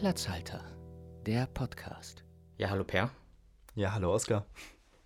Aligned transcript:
Platzhalter, 0.00 0.64
der 1.26 1.46
Podcast. 1.52 2.24
Ja, 2.56 2.70
hallo 2.70 2.84
Per. 2.84 3.10
Ja, 3.74 3.92
hallo 3.92 4.14
Oskar. 4.14 4.46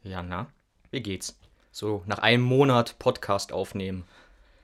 Ja, 0.05 0.23
na, 0.23 0.47
wie 0.93 1.03
geht's? 1.03 1.37
So 1.73 2.05
nach 2.07 2.21
einem 2.21 2.45
Monat 2.45 2.97
Podcast 3.01 3.53
aufnehmen. 3.53 4.05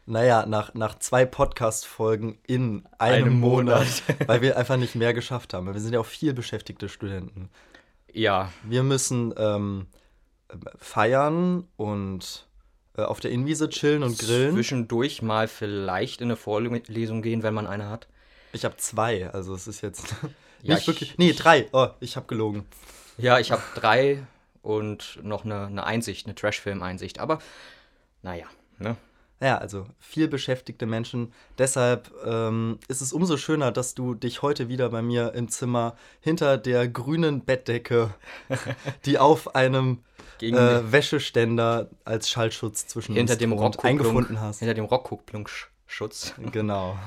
Naja, 0.07 0.47
nach, 0.47 0.73
nach 0.75 1.01
zwei 1.01 1.25
Podcast-Folgen 1.25 2.39
in 2.47 2.85
einem, 2.99 3.25
Einem 3.25 3.41
Monat, 3.41 3.89
Monat. 4.07 4.15
weil 4.29 4.41
wir 4.41 4.57
einfach 4.57 4.77
nicht 4.77 4.95
mehr 4.95 5.15
geschafft 5.15 5.53
haben. 5.53 5.67
Wir 5.67 5.81
sind 5.81 5.95
ja 5.95 5.99
auch 5.99 6.07
viel 6.07 6.33
beschäftigte 6.33 6.89
Studenten. 6.89 7.51
Ja, 8.13 8.53
Wir 8.63 8.85
müssen 8.85 9.35
ähm, 9.37 9.89
feiern 10.77 11.67
und 11.77 12.47
äh, 12.97 13.03
auf 13.03 13.19
der 13.19 13.33
Innenwiese 13.33 13.69
chillen 13.69 14.05
und 14.05 14.17
grillen. 14.17 14.55
zwischendurch 14.55 15.23
mal 15.23 15.49
vielleicht 15.49 16.21
in 16.21 16.29
eine 16.29 16.37
Vorlesung 16.37 17.21
gehen, 17.21 17.43
wenn 17.43 17.53
man 17.53 17.67
eine 17.67 17.89
hat. 17.89 18.07
Ich 18.53 18.65
habe 18.65 18.77
zwei, 18.79 19.31
also 19.31 19.55
es 19.55 19.67
ist 19.67 19.81
jetzt 19.81 20.15
Ja, 20.63 20.75
nicht 20.75 20.83
ich- 20.83 20.87
wirklich. 20.89 21.19
Nee, 21.19 21.33
drei. 21.33 21.69
Oh, 21.73 21.89
ich 22.01 22.17
habe 22.17 22.27
gelogen. 22.27 22.67
Ja, 23.17 23.39
ich 23.39 23.51
habe 23.53 23.63
drei 23.75 24.23
und 24.63 25.19
noch 25.23 25.45
eine, 25.45 25.67
eine 25.67 25.85
Einsicht, 25.85 26.27
eine 26.27 26.35
Trashfilm-Einsicht. 26.35 27.19
Aber 27.19 27.39
naja, 28.23 28.47
ne? 28.79 28.97
Ja, 29.43 29.57
also 29.57 29.87
viel 29.99 30.29
beschäftigte 30.29 30.85
Menschen. 30.85 31.33
Deshalb 31.57 32.11
ähm, 32.27 32.79
ist 32.89 33.01
es 33.01 33.15
umso 33.15 33.39
schöner, 33.39 33.73
dass 33.73 33.95
du 33.95 34.15
dich 34.15 34.43
heute 34.43 34.69
wieder 34.69 34.91
bei 34.91 35.01
mir 35.01 35.33
im 35.33 35.49
Zimmer 35.49 35.97
hinter 36.21 36.59
der 36.59 36.87
grünen 36.89 37.43
Bettdecke, 37.47 38.13
die 39.07 39.19
auf 39.19 39.55
einem 39.55 40.03
äh, 40.43 40.53
Wäscheständer 40.53 41.89
als 42.05 42.29
Schallschutz 42.29 42.87
zwischen 42.87 43.15
hinter 43.15 43.33
uns 43.33 43.39
dem 43.39 43.53
Rockkupplung, 43.53 43.91
eingefunden 43.91 44.41
hast. 44.43 44.59
hinter 44.59 44.75
dem 44.75 44.85
Rockkupplungsschutz. 44.85 46.35
Genau. 46.53 46.99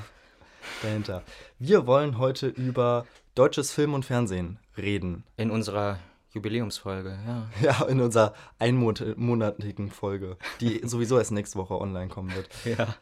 Dahinter. 0.82 1.22
Wir 1.58 1.86
wollen 1.86 2.18
heute 2.18 2.48
über 2.48 3.06
deutsches 3.34 3.72
Film 3.72 3.94
und 3.94 4.04
Fernsehen 4.04 4.58
reden. 4.76 5.24
In 5.36 5.50
unserer 5.50 5.98
Jubiläumsfolge, 6.32 7.18
ja. 7.26 7.48
Ja, 7.62 7.84
in 7.86 8.00
unserer 8.00 8.34
einmonatigen 8.58 9.90
Folge, 9.90 10.36
die 10.60 10.80
sowieso 10.84 11.18
erst 11.18 11.32
nächste 11.32 11.58
Woche 11.58 11.80
online 11.80 12.08
kommen 12.08 12.34
wird. 12.34 12.48
Ja. 12.64 12.94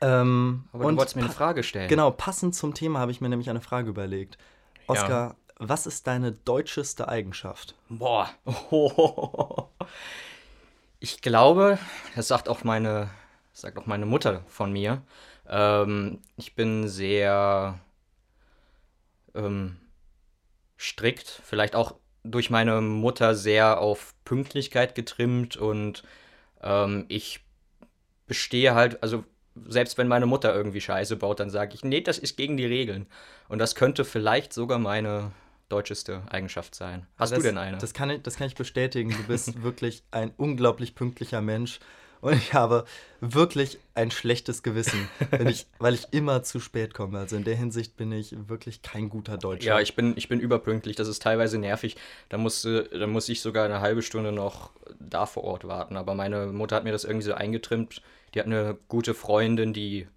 Ähm, 0.00 0.64
Aber 0.72 0.90
du 0.90 0.96
wolltest 0.96 1.16
mir 1.16 1.22
eine 1.24 1.32
Frage 1.32 1.62
stellen. 1.62 1.88
Genau, 1.88 2.10
passend 2.10 2.54
zum 2.54 2.74
Thema 2.74 2.98
habe 2.98 3.10
ich 3.10 3.20
mir 3.20 3.28
nämlich 3.28 3.50
eine 3.50 3.60
Frage 3.60 3.88
überlegt. 3.90 4.38
Oskar, 4.86 5.36
was 5.56 5.86
ist 5.86 6.06
deine 6.06 6.32
deutscheste 6.32 7.08
Eigenschaft? 7.08 7.74
Boah. 7.88 8.28
Ich 11.00 11.20
glaube, 11.20 11.78
das 12.16 12.28
sagt 12.28 12.48
auch 12.48 12.64
meine, 12.64 13.10
das 13.52 13.60
sagt 13.60 13.76
auch 13.76 13.84
meine 13.84 14.06
Mutter 14.06 14.42
von 14.48 14.72
mir. 14.72 15.02
Ähm, 15.48 16.20
ich 16.36 16.54
bin 16.54 16.88
sehr 16.88 17.78
ähm, 19.34 19.76
strikt, 20.78 21.28
vielleicht 21.44 21.74
auch 21.74 21.96
durch 22.22 22.50
meine 22.50 22.80
Mutter 22.80 23.34
sehr 23.34 23.80
auf 23.80 24.14
Pünktlichkeit 24.24 24.94
getrimmt 24.94 25.56
und 25.56 26.02
ähm, 26.62 27.04
ich 27.08 27.40
bestehe 28.26 28.74
halt, 28.74 29.02
also 29.02 29.24
selbst 29.66 29.98
wenn 29.98 30.08
meine 30.08 30.26
Mutter 30.26 30.54
irgendwie 30.54 30.80
Scheiße 30.80 31.16
baut, 31.16 31.40
dann 31.40 31.50
sage 31.50 31.74
ich, 31.74 31.84
nee, 31.84 32.00
das 32.00 32.18
ist 32.18 32.36
gegen 32.36 32.56
die 32.56 32.66
Regeln. 32.66 33.06
Und 33.48 33.58
das 33.58 33.74
könnte 33.74 34.04
vielleicht 34.04 34.52
sogar 34.52 34.78
meine 34.78 35.32
deutscheste 35.68 36.22
Eigenschaft 36.30 36.74
sein. 36.74 37.06
Hast 37.16 37.32
das, 37.32 37.38
du 37.38 37.44
denn 37.44 37.58
eine? 37.58 37.78
Das 37.78 37.94
kann, 37.94 38.10
ich, 38.10 38.22
das 38.22 38.36
kann 38.36 38.46
ich 38.46 38.54
bestätigen. 38.54 39.10
Du 39.10 39.22
bist 39.24 39.62
wirklich 39.62 40.02
ein 40.10 40.32
unglaublich 40.36 40.94
pünktlicher 40.94 41.40
Mensch. 41.40 41.78
Und 42.24 42.38
ich 42.38 42.54
habe 42.54 42.86
wirklich 43.20 43.78
ein 43.94 44.10
schlechtes 44.10 44.62
Gewissen, 44.62 45.10
ich, 45.46 45.66
weil 45.78 45.92
ich 45.92 46.06
immer 46.10 46.42
zu 46.42 46.58
spät 46.58 46.94
komme. 46.94 47.18
Also 47.18 47.36
in 47.36 47.44
der 47.44 47.54
Hinsicht 47.54 47.98
bin 47.98 48.12
ich 48.12 48.34
wirklich 48.48 48.80
kein 48.80 49.10
guter 49.10 49.36
Deutscher. 49.36 49.66
Ja, 49.66 49.80
ich 49.80 49.94
bin, 49.94 50.14
ich 50.16 50.26
bin 50.28 50.40
überpünktlich, 50.40 50.96
das 50.96 51.06
ist 51.06 51.22
teilweise 51.22 51.58
nervig. 51.58 51.96
Da 52.30 52.38
musste, 52.38 52.84
da 52.84 53.06
muss 53.06 53.28
ich 53.28 53.42
sogar 53.42 53.66
eine 53.66 53.82
halbe 53.82 54.00
Stunde 54.00 54.32
noch 54.32 54.70
da 54.98 55.26
vor 55.26 55.44
Ort 55.44 55.68
warten. 55.68 55.98
Aber 55.98 56.14
meine 56.14 56.46
Mutter 56.46 56.76
hat 56.76 56.84
mir 56.84 56.92
das 56.92 57.04
irgendwie 57.04 57.26
so 57.26 57.34
eingetrimmt. 57.34 58.00
Die 58.32 58.40
hat 58.40 58.46
eine 58.46 58.78
gute 58.88 59.12
Freundin, 59.12 59.74
die 59.74 60.08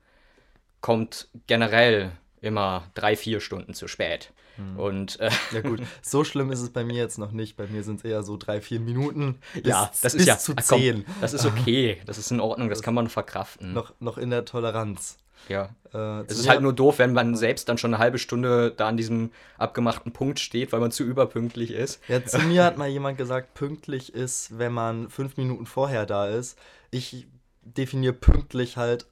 kommt 0.79 1.27
generell 1.45 2.13
immer 2.39 2.89
drei, 2.93 3.17
vier 3.17 3.41
Stunden 3.41 3.73
zu 3.73 3.89
spät. 3.89 4.31
Hm. 4.57 4.77
Und 4.79 5.19
äh, 5.19 5.29
Ja 5.51 5.61
gut, 5.61 5.81
so 6.01 6.23
schlimm 6.23 6.51
ist 6.51 6.61
es 6.61 6.69
bei 6.71 6.83
mir 6.83 6.95
jetzt 6.97 7.17
noch 7.17 7.31
nicht. 7.31 7.55
Bei 7.55 7.67
mir 7.67 7.83
sind 7.83 7.99
es 7.99 8.05
eher 8.05 8.23
so 8.23 8.37
drei, 8.37 8.59
vier 8.61 8.79
Minuten 8.79 9.39
bis, 9.53 9.63
ja, 9.65 9.89
das 10.01 10.13
bis 10.13 10.21
ist 10.21 10.27
ja 10.27 10.37
zu 10.37 10.53
ach, 10.55 10.63
komm, 10.67 10.79
zehn. 10.79 11.05
das 11.21 11.33
ist 11.33 11.45
okay, 11.45 12.01
das 12.05 12.17
ist 12.17 12.31
in 12.31 12.39
Ordnung, 12.39 12.69
das 12.69 12.81
kann 12.81 12.93
man 12.93 13.07
verkraften. 13.09 13.73
Noch, 13.73 13.93
noch 13.99 14.17
in 14.17 14.29
der 14.29 14.45
Toleranz. 14.45 15.17
Ja. 15.49 15.69
Äh, 15.93 16.23
Es 16.27 16.39
ist 16.39 16.49
halt 16.49 16.61
nur 16.61 16.73
doof, 16.73 16.99
wenn 16.99 17.13
man 17.13 17.35
selbst 17.35 17.69
dann 17.69 17.77
schon 17.77 17.93
eine 17.93 18.01
halbe 18.03 18.17
Stunde 18.17 18.71
da 18.75 18.87
an 18.87 18.97
diesem 18.97 19.31
abgemachten 19.57 20.11
Punkt 20.11 20.39
steht, 20.39 20.71
weil 20.71 20.79
man 20.79 20.91
zu 20.91 21.03
überpünktlich 21.03 21.71
ist. 21.71 22.01
Ja, 22.07 22.25
zu 22.25 22.39
mir 22.39 22.63
hat 22.63 22.77
mal 22.77 22.89
jemand 22.89 23.17
gesagt, 23.17 23.53
pünktlich 23.53 24.13
ist, 24.13 24.57
wenn 24.57 24.73
man 24.73 25.09
fünf 25.09 25.37
Minuten 25.37 25.65
vorher 25.65 26.05
da 26.05 26.27
ist. 26.27 26.57
Ich 26.91 27.27
definiere 27.61 28.13
pünktlich 28.13 28.77
halt 28.77 29.05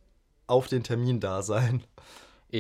auf 0.48 0.68
den 0.68 0.84
Termin 0.84 1.20
da 1.20 1.42
sein. 1.42 1.84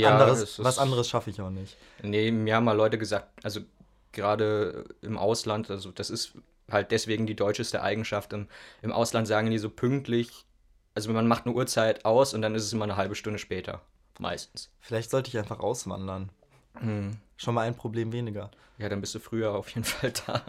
Anderes, 0.03 0.41
es 0.41 0.63
was 0.63 0.79
anderes 0.79 1.07
schaffe 1.07 1.29
ich 1.29 1.39
auch 1.41 1.49
nicht. 1.49 1.77
Nee, 2.01 2.31
mir 2.31 2.55
haben 2.55 2.65
mal 2.65 2.75
Leute 2.75 2.97
gesagt, 2.97 3.27
also 3.43 3.61
gerade 4.11 4.85
im 5.01 5.17
Ausland, 5.17 5.69
also 5.69 5.91
das 5.91 6.09
ist 6.09 6.33
halt 6.69 6.91
deswegen 6.91 7.27
die 7.27 7.35
deutscheste 7.35 7.81
Eigenschaft. 7.81 8.33
Im, 8.33 8.47
Im 8.81 8.91
Ausland 8.91 9.27
sagen 9.27 9.51
die 9.51 9.57
so 9.57 9.69
pünktlich, 9.69 10.45
also 10.95 11.11
man 11.11 11.27
macht 11.27 11.45
eine 11.45 11.55
Uhrzeit 11.55 12.05
aus 12.05 12.33
und 12.33 12.41
dann 12.41 12.55
ist 12.55 12.63
es 12.63 12.73
immer 12.73 12.85
eine 12.85 12.97
halbe 12.97 13.15
Stunde 13.15 13.39
später. 13.39 13.81
Meistens. 14.19 14.71
Vielleicht 14.79 15.11
sollte 15.11 15.29
ich 15.29 15.37
einfach 15.37 15.59
auswandern. 15.59 16.29
Hm. 16.79 17.17
Schon 17.37 17.53
mal 17.53 17.67
ein 17.67 17.75
Problem 17.75 18.11
weniger. 18.13 18.49
Ja, 18.77 18.89
dann 18.89 19.01
bist 19.01 19.13
du 19.15 19.19
früher 19.19 19.53
auf 19.53 19.69
jeden 19.69 19.83
Fall 19.83 20.13
da. 20.25 20.41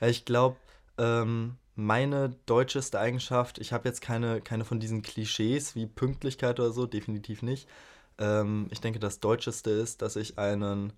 Ja, 0.00 0.06
ich 0.06 0.24
glaube, 0.24 0.56
ähm, 0.98 1.56
meine 1.74 2.34
deutscheste 2.46 2.98
Eigenschaft, 2.98 3.58
ich 3.58 3.72
habe 3.72 3.88
jetzt 3.88 4.00
keine, 4.00 4.40
keine 4.40 4.64
von 4.64 4.80
diesen 4.80 5.02
Klischees 5.02 5.74
wie 5.74 5.86
Pünktlichkeit 5.86 6.58
oder 6.58 6.72
so, 6.72 6.86
definitiv 6.86 7.42
nicht. 7.42 7.68
Ähm, 8.18 8.68
ich 8.70 8.80
denke, 8.80 8.98
das 8.98 9.20
Deutscheste 9.20 9.70
ist, 9.70 10.02
dass 10.02 10.16
ich 10.16 10.38
einen 10.38 10.92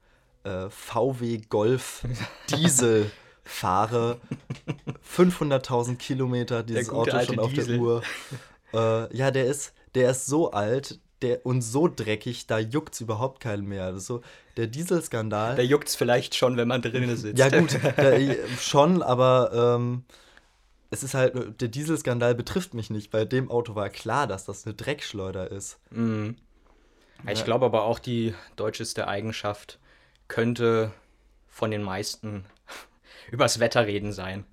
äh, 0.44 0.68
VW 0.70 1.40
Golf 1.48 2.04
Diesel 2.50 3.10
fahre. 3.44 4.20
500.000 5.16 5.96
Kilometer, 5.96 6.62
dieses 6.62 6.90
Auto 6.90 7.20
schon 7.22 7.38
auf 7.38 7.52
Diesel. 7.52 7.74
der 7.74 7.80
Uhr. 7.80 8.02
Äh, 8.72 9.16
ja, 9.16 9.30
der 9.30 9.46
ist, 9.46 9.72
der 9.94 10.10
ist 10.10 10.26
so 10.26 10.50
alt 10.52 11.00
der, 11.22 11.44
und 11.44 11.62
so 11.62 11.88
dreckig, 11.88 12.46
da 12.46 12.58
juckt 12.58 12.94
es 12.94 13.00
überhaupt 13.00 13.40
keinen 13.40 13.66
mehr. 13.66 13.98
So, 13.98 14.22
der 14.56 14.66
Dieselskandal. 14.66 15.56
Da 15.56 15.62
juckt's 15.62 15.94
vielleicht 15.94 16.34
schon, 16.34 16.56
wenn 16.56 16.68
man 16.68 16.82
drinnen 16.82 17.16
sitzt. 17.16 17.38
Ja, 17.38 17.48
gut, 17.48 17.74
äh, 17.98 18.36
schon, 18.60 19.02
aber 19.02 19.76
ähm, 19.76 20.04
es 20.90 21.02
ist 21.02 21.14
halt, 21.14 21.60
der 21.60 21.68
Dieselskandal 21.68 22.34
betrifft 22.34 22.74
mich 22.74 22.90
nicht. 22.90 23.10
Bei 23.10 23.24
dem 23.24 23.50
Auto 23.50 23.74
war 23.74 23.90
klar, 23.90 24.26
dass 24.26 24.44
das 24.44 24.66
eine 24.66 24.74
Dreckschleuder 24.74 25.50
ist. 25.50 25.78
Mhm. 25.90 26.36
Ich 27.26 27.38
Ja. 27.38 27.44
glaube 27.44 27.66
aber 27.66 27.84
auch, 27.84 27.98
die 27.98 28.34
deutscheste 28.56 29.08
Eigenschaft 29.08 29.78
könnte 30.28 30.92
von 31.48 31.70
den 31.70 31.82
meisten 31.82 32.44
übers 33.30 33.60
Wetter 33.60 33.86
reden 33.86 34.12
sein. 34.12 34.44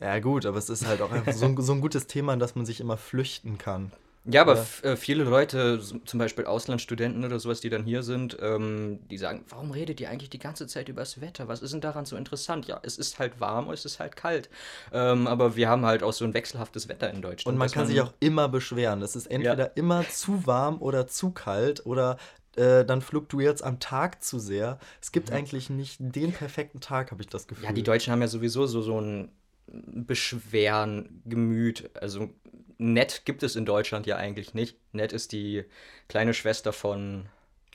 Ja, 0.00 0.18
gut, 0.18 0.44
aber 0.44 0.58
es 0.58 0.68
ist 0.68 0.86
halt 0.86 1.00
auch 1.00 1.12
einfach 1.12 1.32
so 1.32 1.46
ein, 1.46 1.56
so 1.60 1.72
ein 1.72 1.80
gutes 1.80 2.06
Thema, 2.06 2.36
dass 2.36 2.54
man 2.56 2.66
sich 2.66 2.80
immer 2.80 2.96
flüchten 2.96 3.58
kann. 3.58 3.92
Ja, 4.26 4.40
aber 4.40 4.54
Ja. 4.54 4.90
äh, 4.90 4.96
viele 4.96 5.24
Leute, 5.24 5.80
zum 6.04 6.18
Beispiel 6.18 6.46
Auslandsstudenten 6.46 7.24
oder 7.24 7.38
sowas, 7.38 7.60
die 7.60 7.68
dann 7.68 7.84
hier 7.84 8.02
sind, 8.02 8.38
ähm, 8.40 9.00
die 9.10 9.18
sagen, 9.18 9.44
warum 9.50 9.70
redet 9.70 10.00
ihr 10.00 10.08
eigentlich 10.08 10.30
die 10.30 10.38
ganze 10.38 10.66
Zeit 10.66 10.88
über 10.88 11.02
das 11.02 11.20
Wetter? 11.20 11.46
Was 11.46 11.60
ist 11.60 11.72
denn 11.74 11.82
daran 11.82 12.06
so 12.06 12.16
interessant? 12.16 12.66
Ja, 12.66 12.80
es 12.82 12.96
ist 12.96 13.18
halt 13.18 13.38
warm, 13.40 13.70
es 13.70 13.84
ist 13.84 14.00
halt 14.00 14.16
kalt. 14.16 14.48
Ähm, 14.92 15.26
aber 15.26 15.56
wir 15.56 15.68
haben 15.68 15.84
halt 15.84 16.02
auch 16.02 16.14
so 16.14 16.24
ein 16.24 16.32
wechselhaftes 16.32 16.88
Wetter 16.88 17.10
in 17.10 17.20
Deutschland. 17.20 17.52
Und 17.54 17.58
man 17.58 17.70
kann 17.70 17.86
sich 17.86 18.00
auch 18.00 18.14
immer 18.20 18.48
beschweren. 18.48 19.02
Es 19.02 19.14
ist 19.14 19.26
entweder 19.26 19.76
immer 19.76 20.08
zu 20.08 20.46
warm 20.46 20.80
oder 20.80 21.06
zu 21.06 21.30
kalt 21.30 21.84
oder 21.84 22.16
äh, 22.56 22.84
dann 22.84 23.02
fluktuiert 23.02 23.56
es 23.56 23.62
am 23.62 23.78
Tag 23.78 24.22
zu 24.22 24.38
sehr. 24.38 24.78
Es 25.02 25.12
gibt 25.12 25.32
eigentlich 25.32 25.68
nicht 25.68 25.98
den 26.00 26.32
perfekten 26.32 26.80
Tag, 26.80 27.10
habe 27.10 27.20
ich 27.20 27.28
das 27.28 27.46
Gefühl. 27.46 27.64
Ja, 27.64 27.72
die 27.72 27.82
Deutschen 27.82 28.12
haben 28.12 28.22
ja 28.22 28.28
sowieso 28.28 28.66
so, 28.66 28.80
so 28.80 28.98
ein 29.00 29.28
Beschweren, 29.66 31.22
Gemüt. 31.24 31.90
Also 32.00 32.30
nett 32.78 33.22
gibt 33.24 33.42
es 33.42 33.56
in 33.56 33.66
Deutschland 33.66 34.06
ja 34.06 34.16
eigentlich 34.16 34.54
nicht. 34.54 34.76
Nett 34.92 35.12
ist 35.12 35.32
die 35.32 35.64
kleine 36.08 36.34
Schwester 36.34 36.72
von 36.72 37.26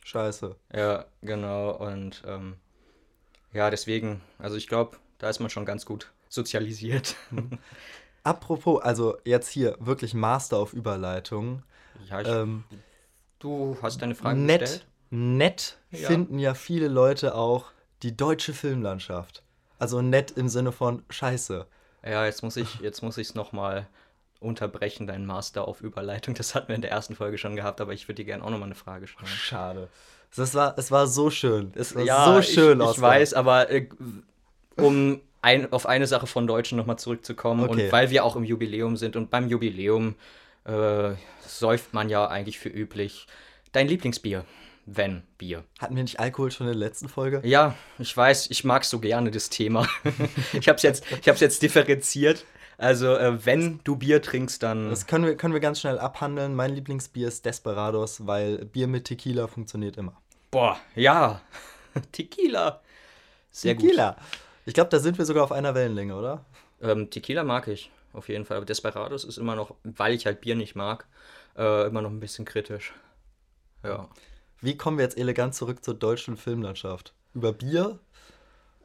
Scheiße. 0.03 0.55
Ja, 0.73 1.05
genau. 1.21 1.71
Und 1.71 2.23
ähm, 2.25 2.55
ja, 3.53 3.69
deswegen, 3.69 4.21
also 4.37 4.55
ich 4.55 4.67
glaube, 4.67 4.97
da 5.17 5.29
ist 5.29 5.39
man 5.39 5.49
schon 5.49 5.65
ganz 5.65 5.85
gut 5.85 6.11
sozialisiert. 6.29 7.15
Apropos, 8.23 8.81
also 8.81 9.17
jetzt 9.25 9.49
hier 9.49 9.75
wirklich 9.79 10.13
Master 10.13 10.57
auf 10.57 10.73
Überleitung. 10.73 11.63
ja, 12.09 12.21
ich, 12.21 12.27
Ähm, 12.27 12.63
du 13.39 13.77
hast 13.81 14.01
deine 14.01 14.15
Frage 14.15 14.39
nett, 14.39 14.61
gestellt. 14.61 14.85
nett 15.09 15.77
Ja. 15.91 16.07
finden 16.07 16.37
ja 16.39 16.53
viele 16.53 16.87
Leute 16.87 17.35
auch 17.35 17.71
die 18.03 18.15
deutsche 18.15 18.53
Filmlandschaft. 18.53 19.43
Also 19.79 20.01
nett 20.01 20.31
im 20.31 20.49
Sinne 20.49 20.71
von 20.71 21.03
Scheiße. 21.09 21.65
Ja, 22.03 22.25
jetzt 22.25 22.43
muss 22.43 22.57
ich, 22.57 22.79
jetzt 22.81 23.01
muss 23.01 23.17
ich 23.17 23.29
es 23.29 23.35
nochmal 23.35 23.87
unterbrechen, 24.39 25.07
deinen 25.07 25.25
Master 25.25 25.67
auf 25.67 25.81
Überleitung. 25.81 26.33
Das 26.33 26.55
hatten 26.55 26.69
wir 26.69 26.75
in 26.75 26.81
der 26.81 26.91
ersten 26.91 27.15
Folge 27.15 27.37
schon 27.37 27.55
gehabt, 27.55 27.81
aber 27.81 27.93
ich 27.93 28.07
würde 28.07 28.15
dir 28.15 28.25
gerne 28.25 28.43
auch 28.43 28.49
nochmal 28.49 28.67
eine 28.67 28.75
Frage 28.75 29.07
stellen. 29.07 29.27
Schade. 29.27 29.89
Es 30.35 30.53
war, 30.53 30.77
es 30.77 30.91
war 30.91 31.07
so 31.07 31.29
schön. 31.29 31.71
Es 31.75 31.95
war 31.95 32.03
ja, 32.03 32.25
so 32.25 32.41
schön, 32.41 32.79
ich, 32.79 32.85
ich 32.85 32.89
Oskar. 32.91 33.09
weiß, 33.09 33.33
aber 33.33 33.69
äh, 33.71 33.87
um 34.77 35.19
ein, 35.41 35.71
auf 35.73 35.85
eine 35.85 36.07
Sache 36.07 36.27
von 36.27 36.47
Deutschen 36.47 36.77
nochmal 36.77 36.99
zurückzukommen 36.99 37.63
Okay. 37.69 37.85
und 37.85 37.91
weil 37.91 38.09
wir 38.11 38.23
auch 38.23 38.35
im 38.35 38.43
Jubiläum 38.43 38.95
sind 38.97 39.15
und 39.15 39.29
beim 39.29 39.47
Jubiläum 39.49 40.15
äh, 40.65 41.11
säuft 41.45 41.93
man 41.93 42.09
ja 42.09 42.27
eigentlich 42.27 42.59
für 42.59 42.69
üblich 42.69 43.25
dein 43.71 43.87
Lieblingsbier, 43.87 44.45
wenn 44.85 45.23
Bier. 45.37 45.63
Hatten 45.79 45.95
wir 45.95 46.03
nicht 46.03 46.19
Alkohol 46.19 46.51
schon 46.51 46.67
in 46.67 46.73
der 46.73 46.79
letzten 46.87 47.09
Folge? 47.09 47.41
Ja, 47.43 47.75
ich 47.97 48.15
weiß, 48.15 48.49
ich 48.51 48.63
mag 48.63 48.85
so 48.85 48.99
gerne 48.99 49.31
das 49.31 49.49
Thema. 49.49 49.87
ich 50.53 50.67
habe 50.67 50.77
es 50.77 50.83
jetzt, 50.83 51.05
ich 51.21 51.27
hab's 51.27 51.39
jetzt 51.39 51.61
differenziert. 51.61 52.45
Also, 52.79 53.13
äh, 53.15 53.45
wenn 53.45 53.81
du 53.83 53.97
Bier 53.97 54.21
trinkst, 54.21 54.63
dann. 54.63 54.89
Das 54.89 55.05
können 55.05 55.25
wir, 55.25 55.35
können 55.35 55.53
wir 55.53 55.59
ganz 55.59 55.81
schnell 55.81 55.99
abhandeln. 55.99 56.55
Mein 56.55 56.73
Lieblingsbier 56.73 57.27
ist 57.27 57.45
Desperados, 57.45 58.25
weil 58.25 58.65
Bier 58.65 58.87
mit 58.87 59.03
Tequila 59.03 59.47
funktioniert 59.47 59.97
immer. 59.97 60.13
Boah, 60.49 60.79
ja. 60.95 61.41
Tequila. 62.13 62.81
Sehr 63.51 63.75
Tequila. 63.75 64.15
Ich 64.65 64.73
glaube, 64.73 64.89
da 64.89 64.99
sind 64.99 65.17
wir 65.17 65.25
sogar 65.25 65.43
auf 65.43 65.51
einer 65.51 65.75
Wellenlänge, 65.75 66.15
oder? 66.15 66.45
gut. 66.79 66.89
Ähm, 66.89 67.09
Tequila 67.09 67.43
mag 67.43 67.67
ich, 67.67 67.91
auf 68.13 68.29
jeden 68.29 68.45
Fall. 68.45 68.57
Aber 68.57 68.65
Desperados 68.65 69.25
ist 69.25 69.37
immer 69.37 69.55
noch, 69.55 69.75
weil 69.83 70.13
ich 70.13 70.25
halt 70.25 70.39
Bier 70.39 70.55
nicht 70.55 70.75
mag, 70.75 71.05
äh, 71.57 71.87
immer 71.87 72.01
noch 72.01 72.09
ein 72.09 72.21
bisschen 72.21 72.45
kritisch. 72.45 72.93
Ja. 73.83 74.07
Wie 74.61 74.77
kommen 74.77 74.97
wir 74.97 75.03
jetzt 75.03 75.17
elegant 75.17 75.53
zurück 75.53 75.83
zur 75.83 75.95
deutschen 75.95 76.37
Filmlandschaft? 76.37 77.13
Über 77.33 77.51
Bier? 77.51 77.99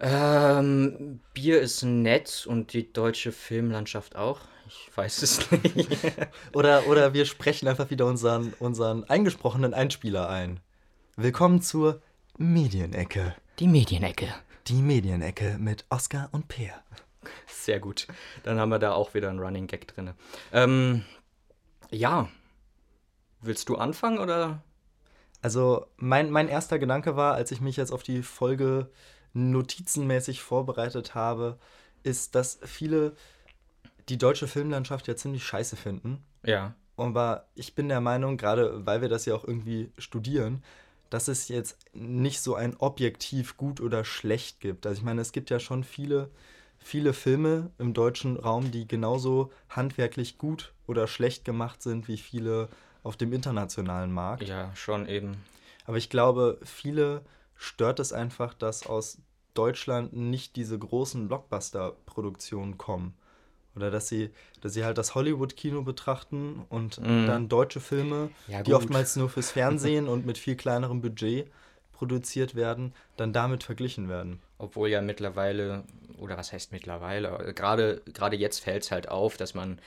Ähm, 0.01 1.21
Bier 1.35 1.61
ist 1.61 1.83
nett 1.83 2.47
und 2.49 2.73
die 2.73 2.93
deutsche 2.93 3.33
Filmlandschaft 3.33 4.17
auch. 4.17 4.41
Ich 4.67 4.91
weiß 4.97 5.23
es 5.23 5.51
nicht. 5.75 5.89
Oder, 6.53 6.87
oder 6.89 7.15
wir 7.15 7.27
sprechen 7.27 7.69
einfach 7.69 7.91
wieder 7.91 8.07
unseren, 8.07 8.55
unseren 8.59 9.05
eingesprochenen 9.05 9.73
Einspieler 9.73 10.29
ein. 10.29 10.61
Willkommen 11.17 11.63
zur 11.63 12.03
Medienecke. 12.39 13.37
Die 13.61 13.69
Medienecke. 13.69 14.35
Die 14.67 14.83
Medienecke 14.83 15.59
mit 15.61 15.85
Oskar 15.91 16.29
und 16.33 16.49
Peer. 16.49 16.75
Sehr 17.47 17.79
gut. 17.79 18.09
Dann 18.43 18.59
haben 18.59 18.71
wir 18.71 18.79
da 18.81 18.93
auch 18.93 19.15
wieder 19.15 19.31
einen 19.31 19.39
Running 19.39 19.69
Gag 19.69 19.87
drin. 19.87 20.11
Ähm, 20.53 21.05
ja. 21.91 22.29
Willst 23.41 23.69
du 23.69 23.77
anfangen 23.77 24.19
oder? 24.19 24.63
Also 25.41 25.87
mein, 25.97 26.31
mein 26.31 26.49
erster 26.49 26.79
Gedanke 26.79 27.17
war, 27.17 27.35
als 27.35 27.53
ich 27.53 27.61
mich 27.61 27.77
jetzt 27.77 27.93
auf 27.93 28.03
die 28.03 28.23
Folge 28.23 28.91
notizenmäßig 29.35 30.41
vorbereitet 30.41 31.15
habe, 31.15 31.59
ist, 32.03 32.35
dass 32.35 32.59
viele 32.65 33.15
die 34.09 34.19
deutsche 34.19 34.47
Filmlandschaft 34.49 35.07
ja 35.09 35.17
ziemlich 35.17 35.45
scheiße 35.45 35.77
finden. 35.77 36.25
Ja. 36.45 36.75
Aber 36.97 37.49
ich 37.55 37.75
bin 37.75 37.89
der 37.89 38.01
Meinung, 38.01 38.37
gerade 38.37 38.87
weil 38.87 39.01
wir 39.01 39.09
das 39.09 39.27
ja 39.27 39.35
auch 39.35 39.45
irgendwie 39.45 39.91
studieren, 39.99 40.63
dass 41.11 41.29
es 41.29 41.49
jetzt 41.49 41.79
nicht 41.93 42.41
so 42.41 42.55
ein 42.55 42.77
objektiv 42.77 43.57
gut 43.57 43.81
oder 43.81 44.05
schlecht 44.05 44.61
gibt. 44.61 44.87
Also 44.87 44.99
ich 44.99 45.05
meine, 45.05 45.21
es 45.21 45.33
gibt 45.33 45.51
ja 45.51 45.59
schon 45.59 45.85
viele, 45.85 46.31
viele 46.79 47.13
Filme 47.13 47.71
im 47.79 47.95
deutschen 47.95 48.37
Raum, 48.37 48.71
die 48.71 48.87
genauso 48.87 49.53
handwerklich 49.69 50.39
gut 50.39 50.73
oder 50.87 51.07
schlecht 51.07 51.45
gemacht 51.45 51.83
sind 51.83 52.09
wie 52.09 52.19
viele 52.19 52.69
auf 53.03 53.17
dem 53.17 53.33
internationalen 53.33 54.13
Markt. 54.13 54.45
Ja, 54.45 54.75
schon 54.75 55.09
eben. 55.09 55.37
Aber 55.85 55.99
ich 55.99 56.11
glaube, 56.11 56.59
viele 56.65 57.23
stört 57.57 58.01
es 58.01 58.13
einfach, 58.13 58.55
dass 58.55 58.87
aus 58.87 59.19
Deutschland 59.55 60.13
nicht 60.15 60.57
diese 60.57 60.79
großen 60.79 61.29
Blockbuster-Produktionen 61.29 62.79
kommen. 62.79 63.15
Oder 63.77 63.91
dass 63.91 64.09
sie, 64.09 64.31
dass 64.61 64.75
sie 64.75 64.85
halt 64.85 64.99
das 64.99 65.15
Hollywood-Kino 65.15 65.83
betrachten 65.83 66.65
und 66.69 67.01
Mhm. 67.01 67.27
dann 67.27 67.49
deutsche 67.49 67.81
Filme, 67.81 68.31
Ja, 68.47 68.63
die 68.63 68.73
oftmals 68.75 69.17
nur 69.17 69.29
fürs 69.29 69.51
Fernsehen 69.51 70.07
und 70.09 70.27
mit 70.27 70.39
viel 70.39 70.57
kleinerem 70.57 71.01
Budget 71.01 71.51
produziert 71.93 72.55
werden, 72.55 72.95
dann 73.17 73.33
damit 73.33 73.65
verglichen 73.65 74.09
werden. 74.09 74.41
Obwohl 74.59 74.89
ja 74.91 75.01
mittlerweile, 75.03 75.85
oder 76.19 76.37
was 76.37 76.53
heißt 76.53 76.73
mittlerweile, 76.73 77.53
gerade, 77.55 78.03
gerade 78.13 78.37
jetzt 78.37 78.61
fällt 78.61 78.85
es 78.85 78.91
halt 78.91 79.09
auf, 79.09 79.37
dass 79.37 79.55
man 79.55 79.79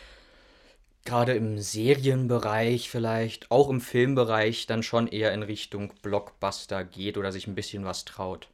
gerade 1.06 1.34
im 1.34 1.58
Serienbereich 1.58 2.92
vielleicht, 2.92 3.50
auch 3.50 3.70
im 3.70 3.82
Filmbereich, 3.82 4.68
dann 4.68 4.84
schon 4.84 5.08
eher 5.08 5.34
in 5.34 5.42
Richtung 5.42 5.92
Blockbuster 6.04 6.84
geht 6.84 7.18
oder 7.18 7.32
sich 7.32 7.48
ein 7.48 7.56
bisschen 7.56 7.84
was 7.84 8.06
traut. 8.06 8.48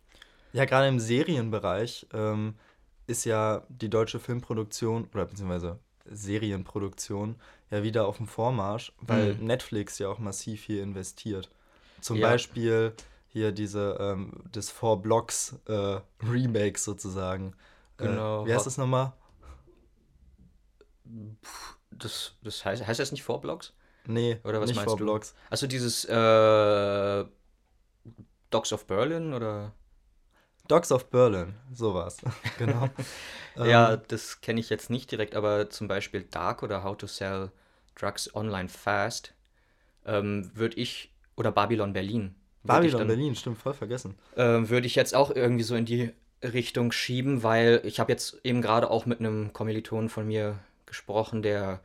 Ja, 0.54 0.66
gerade 0.66 0.88
im 0.88 1.00
Serienbereich 1.00 2.08
ähm, 2.14 2.56
ist 3.08 3.26
ja 3.26 3.64
die 3.70 3.90
deutsche 3.90 4.20
Filmproduktion 4.20 5.08
oder 5.14 5.26
beziehungsweise 5.26 5.80
Serienproduktion 6.06 7.38
ja 7.72 7.84
wieder 7.84 8.06
auf 8.08 8.18
dem 8.18 8.28
Vormarsch, 8.28 8.94
weil 9.02 9.36
Mhm. 9.36 9.46
Netflix 9.46 9.98
ja 10.00 10.10
auch 10.10 10.20
massiv 10.20 10.64
hier 10.64 10.84
investiert. 10.84 11.50
Zum 12.02 12.20
Ja. 12.20 12.30
Beispiel 12.30 12.94
hier 13.30 13.52
diese 13.52 13.98
ähm, 14.00 14.44
des 14.54 14.70
Four 14.70 15.02
Blocks 15.02 15.56
äh, 15.68 16.00
Remakes 16.22 16.84
sozusagen. 16.84 17.56
Genau. 17.98 18.44
Äh, 18.44 18.48
wie 18.48 18.54
heißt 18.54 18.66
das 18.68 18.78
nochmal? 18.78 19.14
Das, 21.92 22.34
das 22.42 22.66
heißt, 22.66 22.86
heißt 22.86 23.00
das 23.00 23.12
nicht 23.12 23.24
Vorblocks? 23.24 23.74
Nee, 24.06 24.40
Oder 24.44 24.62
was 24.62 24.70
nicht 24.70 24.76
meinst 24.78 24.92
Four 24.92 24.98
du? 24.98 25.06
Blocks. 25.06 25.36
Also 25.50 25.68
dieses 25.68 26.06
äh, 26.06 27.26
Dogs 28.50 28.72
of 28.74 28.86
Berlin 28.88 29.34
oder? 29.34 29.74
Dogs 30.68 30.92
of 30.92 31.10
Berlin, 31.10 31.56
sowas. 31.74 32.18
genau. 32.58 32.90
Ja, 33.56 33.94
Ähm, 33.94 34.02
das 34.08 34.42
kenne 34.42 34.60
ich 34.60 34.72
jetzt 34.72 34.90
nicht 34.90 35.12
direkt, 35.12 35.36
aber 35.36 35.70
zum 35.70 35.88
Beispiel 35.88 36.24
Dark 36.24 36.64
oder 36.64 36.84
How 36.84 36.98
to 36.98 37.06
Sell 37.06 37.52
Drugs 37.94 38.34
Online 38.36 38.68
Fast 38.68 39.36
ähm, 40.08 40.50
würde 40.56 40.78
ich, 40.78 41.12
oder 41.36 41.52
Babylon 41.52 41.94
Berlin. 41.94 42.34
Babylon 42.64 43.00
dann- 43.00 43.08
Berlin, 43.10 43.36
stimmt, 43.36 43.60
voll 43.60 43.76
vergessen. 43.76 44.16
ähm, 44.38 44.70
würde 44.70 44.88
ich 44.88 44.96
jetzt 44.96 45.14
auch 45.14 45.30
irgendwie 45.30 45.62
so 45.64 45.76
in 45.76 45.86
die 45.86 46.14
Richtung 46.44 46.92
schieben, 46.92 47.44
weil 47.44 47.80
ich 47.84 48.00
habe 48.00 48.12
jetzt 48.12 48.40
eben 48.44 48.64
gerade 48.64 48.90
auch 48.90 49.06
mit 49.06 49.20
einem 49.20 49.54
Kommilitonen 49.54 50.10
von 50.10 50.26
mir 50.26 50.58
gesprochen, 50.88 51.44
der 51.44 51.80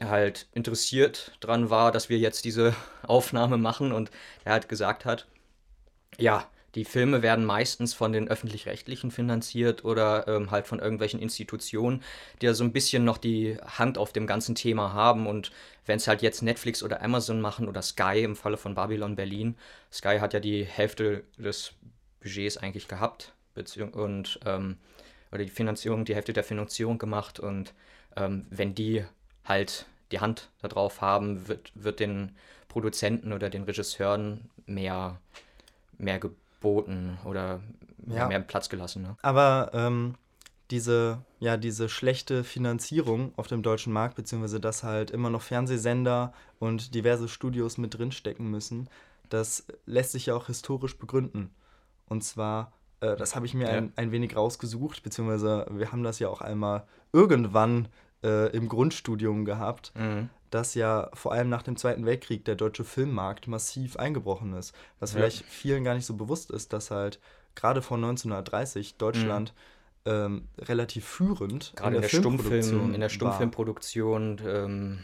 halt 0.00 0.46
interessiert 0.52 1.36
dran 1.40 1.70
war, 1.70 1.90
dass 1.90 2.10
wir 2.10 2.18
jetzt 2.18 2.44
diese 2.44 2.74
Aufnahme 3.06 3.56
machen 3.56 3.92
und 3.92 4.10
der 4.44 4.52
halt 4.52 4.68
gesagt 4.68 5.06
hat, 5.06 5.26
ja, 6.18 6.46
die 6.74 6.84
Filme 6.84 7.22
werden 7.22 7.44
meistens 7.44 7.94
von 7.94 8.12
den 8.12 8.28
öffentlich-rechtlichen 8.28 9.10
finanziert 9.10 9.84
oder 9.84 10.26
ähm, 10.26 10.50
halt 10.50 10.66
von 10.66 10.80
irgendwelchen 10.80 11.20
Institutionen, 11.20 12.02
die 12.40 12.46
ja 12.46 12.54
so 12.54 12.64
ein 12.64 12.72
bisschen 12.72 13.04
noch 13.04 13.18
die 13.18 13.56
Hand 13.64 13.96
auf 13.96 14.12
dem 14.12 14.26
ganzen 14.26 14.54
Thema 14.54 14.92
haben. 14.92 15.26
Und 15.26 15.52
wenn 15.86 15.98
es 15.98 16.08
halt 16.08 16.22
jetzt 16.22 16.42
Netflix 16.42 16.82
oder 16.82 17.00
Amazon 17.02 17.40
machen 17.40 17.68
oder 17.68 17.82
Sky 17.82 18.24
im 18.24 18.34
Falle 18.34 18.56
von 18.56 18.74
Babylon 18.74 19.14
Berlin, 19.14 19.56
Sky 19.92 20.18
hat 20.18 20.34
ja 20.34 20.40
die 20.40 20.64
Hälfte 20.64 21.22
des 21.38 21.72
Budgets 22.20 22.56
eigentlich 22.56 22.88
gehabt 22.88 23.32
und 23.92 24.40
ähm, 24.44 24.76
oder 25.30 25.44
die 25.44 25.50
Finanzierung, 25.50 26.04
die 26.04 26.14
Hälfte 26.14 26.32
der 26.32 26.44
Finanzierung 26.44 26.98
gemacht 26.98 27.38
und 27.38 27.72
ähm, 28.16 28.46
wenn 28.50 28.74
die 28.74 29.04
halt 29.44 29.86
die 30.10 30.20
Hand 30.20 30.48
darauf 30.60 31.00
haben, 31.00 31.46
wird, 31.48 31.70
wird 31.74 32.00
den 32.00 32.36
Produzenten 32.68 33.32
oder 33.32 33.50
den 33.50 33.64
Regisseuren 33.64 34.50
mehr, 34.66 35.20
mehr 35.98 36.18
geboten 36.18 36.43
oder 36.64 37.60
Ja. 38.06 38.28
mehr 38.28 38.40
Platz 38.40 38.68
gelassen. 38.68 39.02
Ne? 39.02 39.16
Aber 39.22 39.70
ähm, 39.72 40.14
diese, 40.70 41.18
ja, 41.40 41.56
diese 41.56 41.88
schlechte 41.88 42.42
Finanzierung 42.44 43.32
auf 43.36 43.46
dem 43.46 43.62
deutschen 43.62 43.92
Markt, 43.92 44.16
beziehungsweise 44.16 44.60
dass 44.60 44.82
halt 44.82 45.10
immer 45.10 45.30
noch 45.30 45.42
Fernsehsender 45.42 46.32
und 46.58 46.94
diverse 46.94 47.28
Studios 47.28 47.78
mit 47.78 47.96
drinstecken 47.98 48.50
müssen, 48.50 48.88
das 49.28 49.66
lässt 49.86 50.12
sich 50.12 50.26
ja 50.26 50.34
auch 50.34 50.46
historisch 50.46 50.98
begründen. 50.98 51.50
Und 52.06 52.22
zwar, 52.24 52.72
äh, 53.00 53.16
das 53.16 53.34
habe 53.34 53.46
ich 53.46 53.54
mir 53.54 53.64
Ja. 53.70 53.78
ein, 53.78 53.92
ein 53.96 54.10
wenig 54.12 54.36
rausgesucht, 54.36 55.02
beziehungsweise 55.02 55.66
wir 55.70 55.92
haben 55.92 56.02
das 56.02 56.18
ja 56.18 56.28
auch 56.28 56.40
einmal 56.40 56.86
irgendwann 57.12 57.88
äh, 58.22 58.50
im 58.56 58.68
Grundstudium 58.68 59.44
gehabt, 59.44 59.92
Mhm. 59.96 60.30
Dass 60.54 60.74
ja 60.74 61.10
vor 61.14 61.32
allem 61.32 61.48
nach 61.48 61.62
dem 61.62 61.76
Zweiten 61.76 62.06
Weltkrieg 62.06 62.44
der 62.44 62.54
deutsche 62.54 62.84
Filmmarkt 62.84 63.48
massiv 63.48 63.96
eingebrochen 63.96 64.52
ist. 64.54 64.72
Was 65.00 65.10
Ja. 65.10 65.18
vielleicht 65.18 65.44
vielen 65.50 65.82
gar 65.82 65.94
nicht 65.94 66.06
so 66.06 66.14
bewusst 66.14 66.50
ist, 66.52 66.72
dass 66.72 66.92
halt 66.92 67.18
gerade 67.56 67.82
vor 67.82 67.96
1930 67.96 68.96
Deutschland 68.96 69.52
ähm, 70.06 70.48
relativ 70.58 71.04
führend 71.06 71.72
Mhm. 71.72 71.76
Gerade 71.76 71.96
in 71.96 72.02
der, 72.02 72.08
Stummfilm, 72.08 72.94
in 72.94 73.00
der 73.00 73.00
war. 73.00 73.10
Stummfilmproduktion. 73.10 74.40
Ähm, 74.46 74.98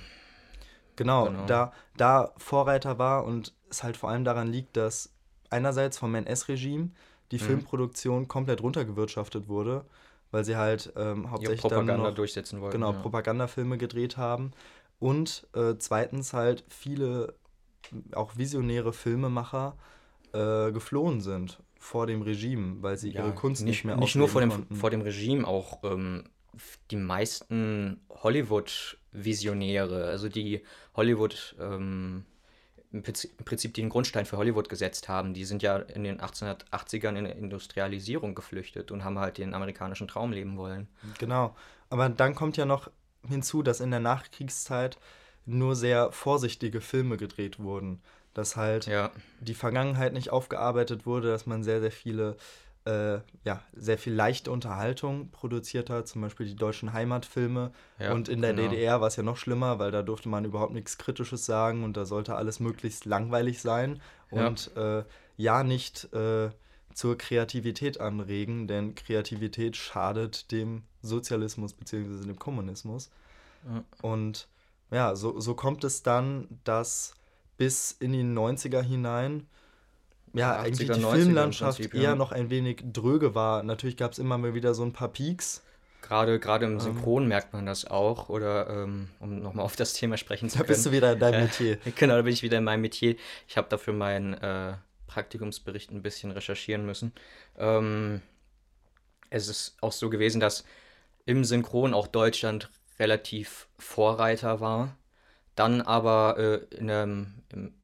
Genau, 0.97 1.26
Genau. 1.26 1.47
Da, 1.47 1.73
da 1.97 2.33
Vorreiter 2.37 2.99
war 2.99 3.25
und 3.25 3.54
es 3.71 3.83
halt 3.83 3.97
vor 3.97 4.11
allem 4.11 4.25
daran 4.25 4.49
liegt, 4.49 4.76
dass 4.76 5.11
einerseits 5.49 5.99
vom 5.99 6.14
NS-Regime 6.14 6.90
die 7.33 7.37
Mhm. 7.38 7.40
Filmproduktion 7.42 8.28
komplett 8.28 8.62
runtergewirtschaftet 8.62 9.49
wurde, 9.49 9.85
weil 10.30 10.45
sie 10.45 10.57
halt 10.57 10.92
ähm, 10.97 11.30
hauptsächlich 11.30 11.62
dann 11.62 11.71
nur 11.71 11.97
Propaganda 11.97 12.09
noch 12.11 12.14
durchsetzen 12.16 12.61
wollten. 12.61 12.76
genau, 12.78 12.92
ja. 12.92 12.99
Propagandafilme 12.99 13.78
gedreht 13.78 14.16
haben. 14.16 14.52
Und 15.00 15.49
äh, 15.54 15.75
zweitens 15.78 16.33
halt 16.33 16.64
viele 16.69 17.35
auch 18.12 18.37
visionäre 18.37 18.92
Filmemacher 18.92 19.76
äh, 20.33 20.71
geflohen 20.71 21.21
sind 21.21 21.61
vor 21.78 22.07
dem 22.07 22.23
Regime, 22.23 22.83
weil 22.83 22.97
sie 22.97 23.11
Ja, 23.11 23.25
ihre 23.25 23.35
Kunst 23.35 23.64
nicht, 23.64 23.85
mehr 23.85 23.97
nicht 23.97 24.14
nur 24.14 24.28
vor 24.28 24.42
dem, 24.42 24.50
konnten. 24.50 24.76
vor 24.76 24.90
dem 24.90 25.00
Regime, 25.00 25.47
auch 25.49 25.83
ähm, 25.83 26.25
die 26.90 26.97
meisten 26.97 28.00
Hollywood-Visionäre, 28.11 30.04
also 30.04 30.28
die 30.28 30.62
Hollywood, 30.95 31.57
ähm, 31.59 32.25
im 32.92 33.02
Prinzip, 33.02 33.30
im 33.38 33.45
Prinzip 33.45 33.75
den 33.75 33.88
Grundstein 33.88 34.26
für 34.26 34.37
Hollywood 34.37 34.69
gesetzt 34.69 35.09
haben, 35.09 35.33
die 35.33 35.45
sind 35.45 35.62
ja 35.62 35.78
in 35.78 36.04
den 36.04 36.21
1880ern 36.21 37.16
in 37.16 37.25
der 37.25 37.37
Industrialisierung 37.37 38.35
geflüchtet 38.35 38.90
und 38.90 39.04
haben 39.04 39.19
halt 39.19 39.38
den 39.38 39.54
amerikanischen 39.54 40.09
Traum 40.09 40.33
leben 40.33 40.59
wollen. 40.59 40.88
Genau. 41.19 41.57
Aber 41.88 42.09
dann 42.09 42.35
kommt 42.35 42.57
ja 42.57 42.66
noch 42.66 42.90
hinzu, 43.28 43.62
dass 43.62 43.80
in 43.80 43.90
der 43.90 44.00
Nachkriegszeit 44.00 44.98
nur 45.46 45.74
sehr 45.76 46.12
vorsichtige 46.12 46.80
Filme 46.80 47.16
gedreht 47.16 47.58
wurden. 47.58 48.00
Dass 48.34 48.56
halt 48.56 48.86
Ja, 48.86 49.10
die 49.40 49.54
Vergangenheit 49.54 50.12
nicht 50.12 50.30
aufgearbeitet 50.30 51.06
wurde, 51.06 51.28
dass 51.28 51.46
man 51.46 51.64
sehr, 51.64 51.80
sehr 51.80 51.90
viele, 51.90 52.36
äh, 52.84 53.18
ja, 53.44 53.62
sehr 53.72 53.98
viel 53.98 54.14
leichte 54.14 54.50
Unterhaltung 54.52 55.30
produziert 55.30 55.90
hat, 55.90 56.06
zum 56.06 56.22
Beispiel 56.22 56.46
die 56.46 56.54
deutschen 56.56 56.92
Heimatfilme. 56.92 57.72
Ja, 57.98 58.12
und 58.12 58.28
in 58.28 58.40
der 58.40 58.54
genau. 58.54 58.68
DDR 58.68 59.00
war 59.00 59.08
es 59.08 59.16
ja 59.16 59.22
noch 59.24 59.36
schlimmer, 59.36 59.78
weil 59.78 59.90
da 59.90 60.02
durfte 60.02 60.28
man 60.28 60.44
überhaupt 60.44 60.72
nichts 60.74 60.96
Kritisches 60.98 61.44
sagen 61.44 61.82
und 61.82 61.96
da 61.96 62.04
sollte 62.04 62.36
alles 62.36 62.60
möglichst 62.60 63.04
langweilig 63.04 63.60
sein 63.60 64.00
und 64.30 64.70
äh, 64.76 65.04
ja 65.36 65.64
nicht 65.64 66.12
äh, 66.14 66.50
zur 66.94 67.18
Kreativität 67.18 68.00
anregen, 68.00 68.68
denn 68.68 68.94
Kreativität 68.94 69.76
schadet 69.76 70.52
dem 70.52 70.84
Sozialismus 71.02 71.73
bzw. 71.73 72.26
dem 72.26 72.38
Kommunismus. 72.38 73.11
Ja. 73.66 73.85
Und 74.02 74.49
ja, 74.90 75.14
so, 75.14 75.38
so 75.40 75.54
kommt 75.54 75.85
es 75.85 76.02
dann, 76.02 76.49
dass 76.64 77.14
bis 77.57 77.92
in 77.92 78.12
die 78.12 78.23
90er 78.23 78.83
hinein 78.83 79.47
ja, 80.33 80.59
eigentlich 80.59 80.88
80er, 80.88 80.95
die 80.95 81.00
90er 81.00 81.09
im 81.09 81.14
Filmlandschaft 81.14 81.78
Prinzip, 81.78 81.95
eher 81.95 82.02
ja. 82.02 82.14
noch 82.14 82.33
ein 82.33 82.50
wenig 82.50 82.83
dröge 82.92 83.35
war. 83.35 83.62
Natürlich 83.62 83.97
gab 83.97 84.12
es 84.12 84.19
immer 84.19 84.38
mal 84.38 84.54
wieder 84.54 84.75
so 84.75 84.83
ein 84.83 84.92
paar 84.92 85.09
Peaks. 85.09 85.62
Gerade, 86.02 86.40
gerade 86.40 86.64
im 86.64 86.80
Synchron 86.80 87.28
merkt 87.28 87.52
man 87.52 87.66
das 87.66 87.85
auch. 87.85 88.28
Oder 88.28 88.69
ähm, 88.71 89.09
um 89.21 89.40
nochmal 89.40 89.64
auf 89.64 89.76
das 89.76 89.92
Thema 89.92 90.16
sprechen 90.16 90.49
zu 90.49 90.59
Da 90.59 90.64
können. 90.64 90.75
bist 90.75 90.87
du 90.87 90.92
wieder 90.92 91.12
in 91.12 91.19
deinem 91.19 91.35
Äh, 91.35 91.45
Metier. 91.45 91.78
Genau, 91.97 92.16
da 92.16 92.23
bin 92.23 92.33
ich 92.33 92.42
wieder 92.42 92.59
in 92.59 92.64
meinem 92.64 92.80
Metier. 92.80 93.16
Ich 93.47 93.57
habe 93.57 93.69
dafür 93.69 93.92
meinen 93.92 94.35
äh, 94.35 94.75
Praktikumsbericht 95.07 95.90
ein 95.90 96.02
bisschen 96.02 96.30
recherchieren 96.30 96.87
müssen. 96.87 97.12
Ähm, 97.59 98.23
es 99.28 99.49
ist 99.49 99.76
auch 99.80 99.92
so 99.92 100.09
gewesen, 100.09 100.40
dass 100.40 100.64
im 101.26 101.44
Synchron 101.44 101.94
auch 101.94 102.06
Deutschland 102.06 102.70
relativ 102.98 103.68
Vorreiter 103.78 104.60
war. 104.60 104.96
Dann 105.54 105.80
aber 105.80 106.38
äh, 106.38 106.76
in, 106.76 106.86
der, 106.86 107.02
im, 107.02 107.34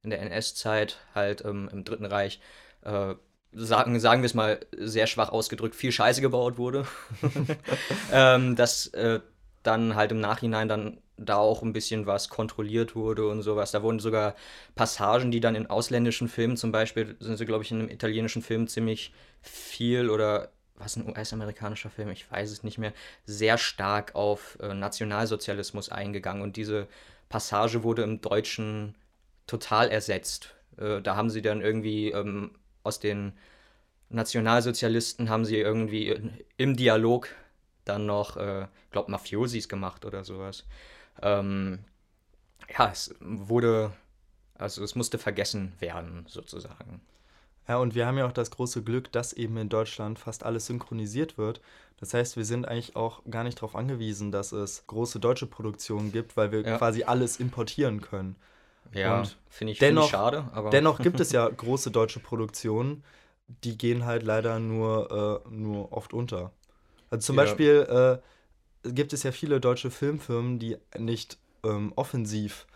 in 0.03 0.11
der 0.11 0.21
NS-Zeit, 0.23 0.99
halt 1.15 1.45
ähm, 1.45 1.69
im 1.73 1.85
Dritten 1.85 2.07
Reich, 2.07 2.41
äh, 2.83 3.15
sagen, 3.53 3.99
sagen 3.99 4.23
wir 4.23 4.27
es 4.27 4.35
mal 4.35 4.61
sehr 4.77 5.07
schwach 5.07 5.31
ausgedrückt, 5.31 5.75
viel 5.75 5.93
Scheiße 5.93 6.21
gebaut 6.21 6.59
wurde. 6.59 6.87
ähm, 8.13 8.57
dass 8.57 8.89
äh, 8.89 9.21
dann 9.63 9.97
halt 9.97 10.13
im 10.13 10.21
Nachhinein 10.21 10.69
dann 10.69 10.99
da 11.17 11.37
auch 11.37 11.63
ein 11.63 11.73
bisschen 11.73 12.07
was 12.07 12.29
kontrolliert 12.29 12.95
wurde 12.95 13.27
und 13.27 13.43
sowas. 13.43 13.73
Da 13.73 13.83
wurden 13.83 13.99
sogar 13.99 14.35
Passagen, 14.75 15.31
die 15.31 15.41
dann 15.41 15.55
in 15.55 15.69
ausländischen 15.69 16.29
Filmen, 16.29 16.57
zum 16.57 16.73
Beispiel 16.73 17.17
sind 17.21 17.39
sie, 17.39 17.47
glaube 17.47 17.65
ich, 17.65 17.71
in 17.71 17.81
einem 17.81 17.89
italienischen 17.89 18.43
Film 18.43 18.69
ziemlich 18.69 19.13
viel 19.41 20.11
oder 20.11 20.51
was 20.79 20.97
ein 20.97 21.09
US-amerikanischer 21.09 21.91
Film, 21.91 22.11
ich 22.11 22.31
weiß 22.31 22.51
es 22.51 22.63
nicht 22.63 22.79
mehr, 22.79 22.93
sehr 23.25 23.59
stark 23.59 24.15
auf 24.15 24.59
äh, 24.61 24.75
Nationalsozialismus 24.75 25.89
eingegangen 25.89 26.43
und 26.43 26.57
diese 26.57 26.87
Passage 27.29 27.83
wurde 27.83 28.03
im 28.03 28.21
Deutschen 28.21 28.95
total 29.47 29.89
ersetzt. 29.91 30.55
Äh, 30.79 31.01
da 31.03 31.17
haben 31.17 31.31
sie 31.31 31.43
dann 31.43 31.61
irgendwie 31.61 32.11
ähm, 32.11 32.53
aus 32.83 33.01
den 33.01 33.33
Nationalsozialisten 34.09 35.29
haben 35.29 35.45
sie 35.45 35.57
irgendwie 35.59 36.09
in- 36.09 36.39
im 36.57 36.77
Dialog 36.77 37.29
dann 37.85 38.07
noch, 38.07 38.37
äh, 38.37 38.67
glaub, 38.91 39.09
Mafiosis 39.09 39.69
gemacht 39.69 40.05
oder 40.05 40.25
sowas. 40.25 40.65
Ähm, 41.23 41.81
ja, 42.77 42.91
es 42.91 43.15
wurde, 43.21 43.93
also 44.55 44.83
es 44.85 44.95
musste 44.95 45.19
vergessen 45.19 45.73
werden, 45.81 46.25
sozusagen. 46.29 47.01
Ja, 47.69 47.79
und 47.79 47.95
wir 47.95 48.07
haben 48.07 48.17
ja 48.19 48.27
auch 48.27 48.33
das 48.33 48.51
große 48.51 48.83
Glück, 48.83 49.11
dass 49.13 49.33
eben 49.33 49.57
in 49.57 49.69
Deutschland 49.69 50.19
fast 50.19 50.45
alles 50.45 50.67
synchronisiert 50.67 51.37
wird. 51.37 51.61
Das 51.99 52.15
heißt, 52.15 52.37
wir 52.37 52.45
sind 52.45 52.69
eigentlich 52.69 52.95
auch 52.95 53.23
gar 53.29 53.43
nicht 53.43 53.59
darauf 53.59 53.75
angewiesen, 53.75 54.31
dass 54.31 54.53
es 54.53 54.87
große 54.87 55.19
deutsche 55.19 55.47
Produktionen 55.47 56.13
gibt, 56.13 56.37
weil 56.37 56.53
wir 56.53 56.61
Ja. 56.61 56.79
quasi 56.79 57.03
alles 57.05 57.39
importieren 57.39 58.01
können. 58.01 58.37
Ja, 58.93 59.21
Und 59.21 59.37
finde 59.49 59.73
ich, 59.73 59.79
find 59.79 59.91
dennoch- 59.91 60.05
ich 60.05 60.11
schade, 60.11 60.45
aber 60.53 60.71
Dennoch 60.71 61.01
gibt 61.01 61.19
es 61.21 61.33
ja 61.33 61.49
große 61.49 61.91
deutsche 61.91 62.21
Produktionen, 62.21 63.03
die 63.65 63.77
gehen 63.77 64.05
halt 64.05 64.23
leider 64.23 64.59
nur, 64.61 65.43
äh, 65.47 65.49
nur 65.55 65.93
oft 65.93 66.13
unter. 66.13 66.53
Also 67.11 67.27
zum 67.27 67.37
Ja. 67.37 67.43
Beispiel 67.43 68.23
äh, 68.85 68.91
gibt 68.93 69.13
es 69.13 69.23
ja 69.25 69.33
viele 69.33 69.61
deutsche 69.61 69.91
Filmfirmen, 69.91 70.59
die 70.59 70.77
nicht 70.99 71.39
ähm, 71.65 71.93
offensiv 71.97 72.67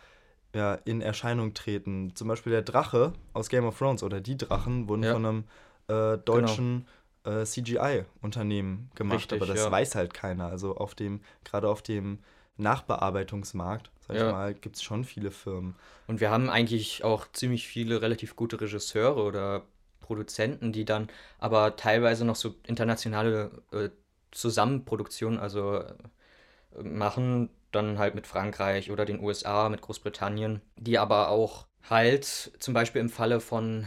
ja, 0.55 0.75
in 0.85 1.01
Erscheinung 1.01 1.55
treten. 1.55 2.15
Zum 2.15 2.29
Beispiel 2.29 2.53
der 2.53 2.63
Drache 2.63 3.13
aus 3.33 3.49
Game 3.49 3.65
of 3.65 3.79
Thrones 3.79 4.03
oder 4.03 4.21
die 4.21 4.37
Drachen 4.37 4.89
wurden 4.89 5.03
Ja. 5.05 5.13
von 5.13 5.27
einem 5.27 5.45
äh, 5.89 6.19
deutschen 6.19 6.87
äh, 7.25 7.45
CGI-Unternehmen 7.45 8.91
gemacht, 8.95 9.17
Richtig, 9.33 9.43
aber 9.43 9.47
das 9.47 9.65
ja. 9.65 9.71
weiß 9.71 9.95
halt 9.95 10.15
keiner. 10.15 10.47
Also 10.47 10.77
auf 10.77 10.95
dem, 10.95 11.21
gerade 11.45 11.69
auf 11.69 11.83
dem 11.83 12.19
Nachbearbeitungsmarkt, 12.57 13.91
sag 14.07 14.17
ich 14.17 14.23
Ja. 14.23 14.33
mal, 14.33 14.55
gibt 14.55 14.77
es 14.77 14.83
schon 14.83 15.05
viele 15.05 15.31
Firmen. 15.31 15.77
Und 16.07 16.21
wir 16.21 16.31
haben 16.31 16.51
eigentlich 16.51 17.05
auch 17.05 17.27
ziemlich 17.33 17.67
viele 17.67 18.03
relativ 18.03 18.37
gute 18.37 18.61
Regisseure 18.61 19.23
oder 19.23 19.63
Produzenten, 20.01 20.73
die 20.73 20.85
dann 20.85 21.09
aber 21.39 21.77
teilweise 21.77 22.25
noch 22.25 22.37
so 22.37 22.55
internationale 22.67 23.51
äh, 23.73 23.91
Zusammenproduktionen 24.33 25.39
also 25.39 25.79
äh, 25.79 26.83
machen, 26.83 27.51
dann 27.73 27.99
halt 27.99 28.15
mit 28.15 28.27
Frankreich 28.27 28.91
oder 28.91 29.05
den 29.05 29.21
USA, 29.21 29.69
mit 29.69 29.81
Großbritannien, 29.83 30.61
die 30.77 30.99
aber 30.99 31.29
auch 31.29 31.67
halt 31.89 32.25
zum 32.59 32.75
Beispiel 32.75 33.01
im 33.01 33.09
Falle 33.11 33.41
von 33.41 33.87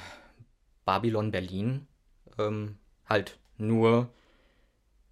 Babylon 0.85 1.31
Berlin 1.31 1.87
ähm, 2.39 2.77
halt 3.07 3.39
nur 3.57 4.09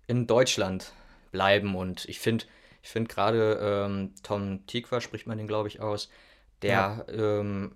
in 0.07 0.27
Deutschland 0.27 0.93
bleiben. 1.31 1.75
Und 1.75 2.05
ich 2.05 2.19
finde, 2.19 2.45
ich 2.83 2.89
finde 2.89 3.13
gerade 3.13 3.59
ähm, 3.61 4.13
Tom 4.23 4.65
Tikva, 4.67 5.01
spricht 5.01 5.27
man 5.27 5.37
den, 5.37 5.47
glaube 5.47 5.67
ich, 5.67 5.79
aus, 5.81 6.09
der 6.61 7.05
ähm, 7.09 7.75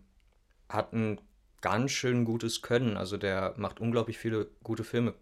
hat 0.70 0.94
ein 0.94 1.22
ganz 1.62 1.92
schön 1.92 2.26
gutes 2.26 2.62
Können. 2.62 2.98
Also 2.98 3.18
der 3.18 3.54
macht 3.58 3.80
unglaublich 3.80 4.18
viele 4.18 4.48
gute 4.64 4.84
Filme. 4.84 5.14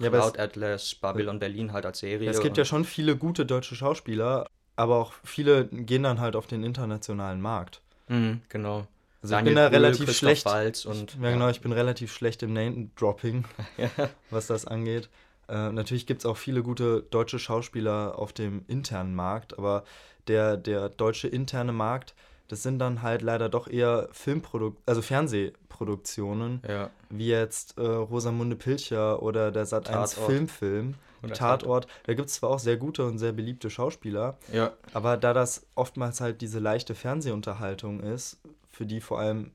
Ja, 0.00 0.08
aber 0.08 0.18
es- 0.18 0.32
Cloud 0.32 0.38
Atlas, 0.38 0.94
Babylon 0.96 1.38
Berlin 1.40 1.72
halt 1.72 1.86
als 1.86 2.00
Serie. 2.00 2.26
Ja, 2.28 2.32
es 2.32 2.40
gibt 2.40 2.56
ja 2.58 2.64
schon 2.64 2.84
viele 2.84 3.16
gute 3.16 3.46
deutsche 3.46 3.74
Schauspieler, 3.74 4.46
aber 4.78 4.96
auch 4.96 5.12
viele 5.24 5.66
gehen 5.66 6.04
dann 6.04 6.20
halt 6.20 6.36
auf 6.36 6.46
den 6.46 6.62
internationalen 6.62 7.40
Markt. 7.40 7.82
Mhm, 8.08 8.42
genau. 8.48 8.86
Also 9.20 9.36
ich 9.36 9.44
bin 9.44 9.56
da 9.56 9.66
relativ 9.66 10.06
Christoph 10.06 10.38
schlecht. 10.38 10.86
Und 10.86 11.16
ja, 11.20 11.30
genau, 11.32 11.48
ich 11.48 11.60
bin 11.60 11.72
relativ 11.72 12.12
schlecht 12.12 12.42
im 12.44 12.52
Name-Dropping, 12.52 13.44
Ja. 13.76 13.90
was 14.30 14.46
das 14.46 14.64
angeht. 14.64 15.08
Äh, 15.48 15.72
natürlich 15.72 16.06
gibt 16.06 16.20
es 16.20 16.26
auch 16.26 16.36
viele 16.36 16.62
gute 16.62 17.02
deutsche 17.10 17.40
Schauspieler 17.40 18.16
auf 18.18 18.32
dem 18.32 18.64
internen 18.68 19.14
Markt, 19.14 19.58
aber 19.58 19.82
der, 20.28 20.56
der 20.56 20.88
deutsche 20.90 21.26
interne 21.26 21.72
Markt, 21.72 22.14
das 22.48 22.62
sind 22.62 22.78
dann 22.78 23.02
halt 23.02 23.22
leider 23.22 23.48
doch 23.48 23.68
eher 23.68 24.08
Filmproduk 24.12 24.76
also 24.86 25.02
Fernsehproduktionen, 25.02 26.62
ja. 26.66 26.90
wie 27.10 27.28
jetzt 27.28 27.78
äh, 27.78 27.82
Rosamunde 27.82 28.56
Pilcher 28.56 29.22
oder 29.22 29.52
der 29.52 29.66
Sat1 29.66 29.82
Tatort. 29.82 30.10
Filmfilm, 30.26 30.94
Oder 31.22 31.34
Tatort. 31.34 31.86
Da 32.04 32.14
gibt 32.14 32.28
es 32.28 32.34
zwar 32.36 32.50
auch 32.50 32.58
sehr 32.58 32.78
gute 32.78 33.04
und 33.04 33.18
sehr 33.18 33.32
beliebte 33.32 33.70
Schauspieler, 33.70 34.38
Ja, 34.52 34.72
aber 34.94 35.16
da 35.16 35.34
das 35.34 35.66
oftmals 35.74 36.20
halt 36.20 36.40
diese 36.40 36.58
leichte 36.58 36.94
Fernsehunterhaltung 36.94 38.00
ist, 38.00 38.38
für 38.70 38.86
die 38.86 39.00
vor 39.00 39.18
allem 39.20 39.52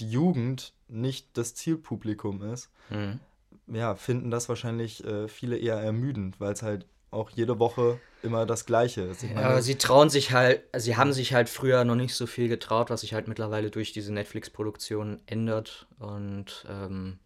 die 0.00 0.10
Jugend 0.10 0.72
nicht 0.88 1.28
das 1.34 1.54
Zielpublikum 1.54 2.42
ist, 2.42 2.70
mhm. 2.88 3.20
ja, 3.66 3.94
finden 3.94 4.30
das 4.30 4.48
wahrscheinlich 4.48 5.04
äh, 5.04 5.28
viele 5.28 5.58
eher 5.58 5.76
ermüdend, 5.76 6.40
weil 6.40 6.52
es 6.52 6.62
halt 6.62 6.86
auch 7.10 7.28
jede 7.28 7.58
Woche 7.58 8.00
immer 8.22 8.46
das 8.46 8.66
Gleiche. 8.66 9.10
Ich 9.12 9.30
Ja, 9.30 9.40
aber 9.50 9.62
sie 9.62 9.76
trauen 9.76 10.10
sich 10.10 10.32
halt, 10.32 10.62
sie 10.76 10.96
haben 10.96 11.12
sich 11.12 11.34
halt 11.34 11.48
früher 11.48 11.84
noch 11.84 11.94
nicht 11.96 12.14
so 12.14 12.26
viel 12.26 12.48
getraut, 12.48 12.90
was 12.90 13.00
sich 13.02 13.14
halt 13.14 13.28
mittlerweile 13.28 13.70
durch 13.70 13.92
diese 13.92 14.12
Netflix-Produktion 14.12 15.20
ändert. 15.26 15.86
Und 15.98 16.64
ähm, 16.68 17.18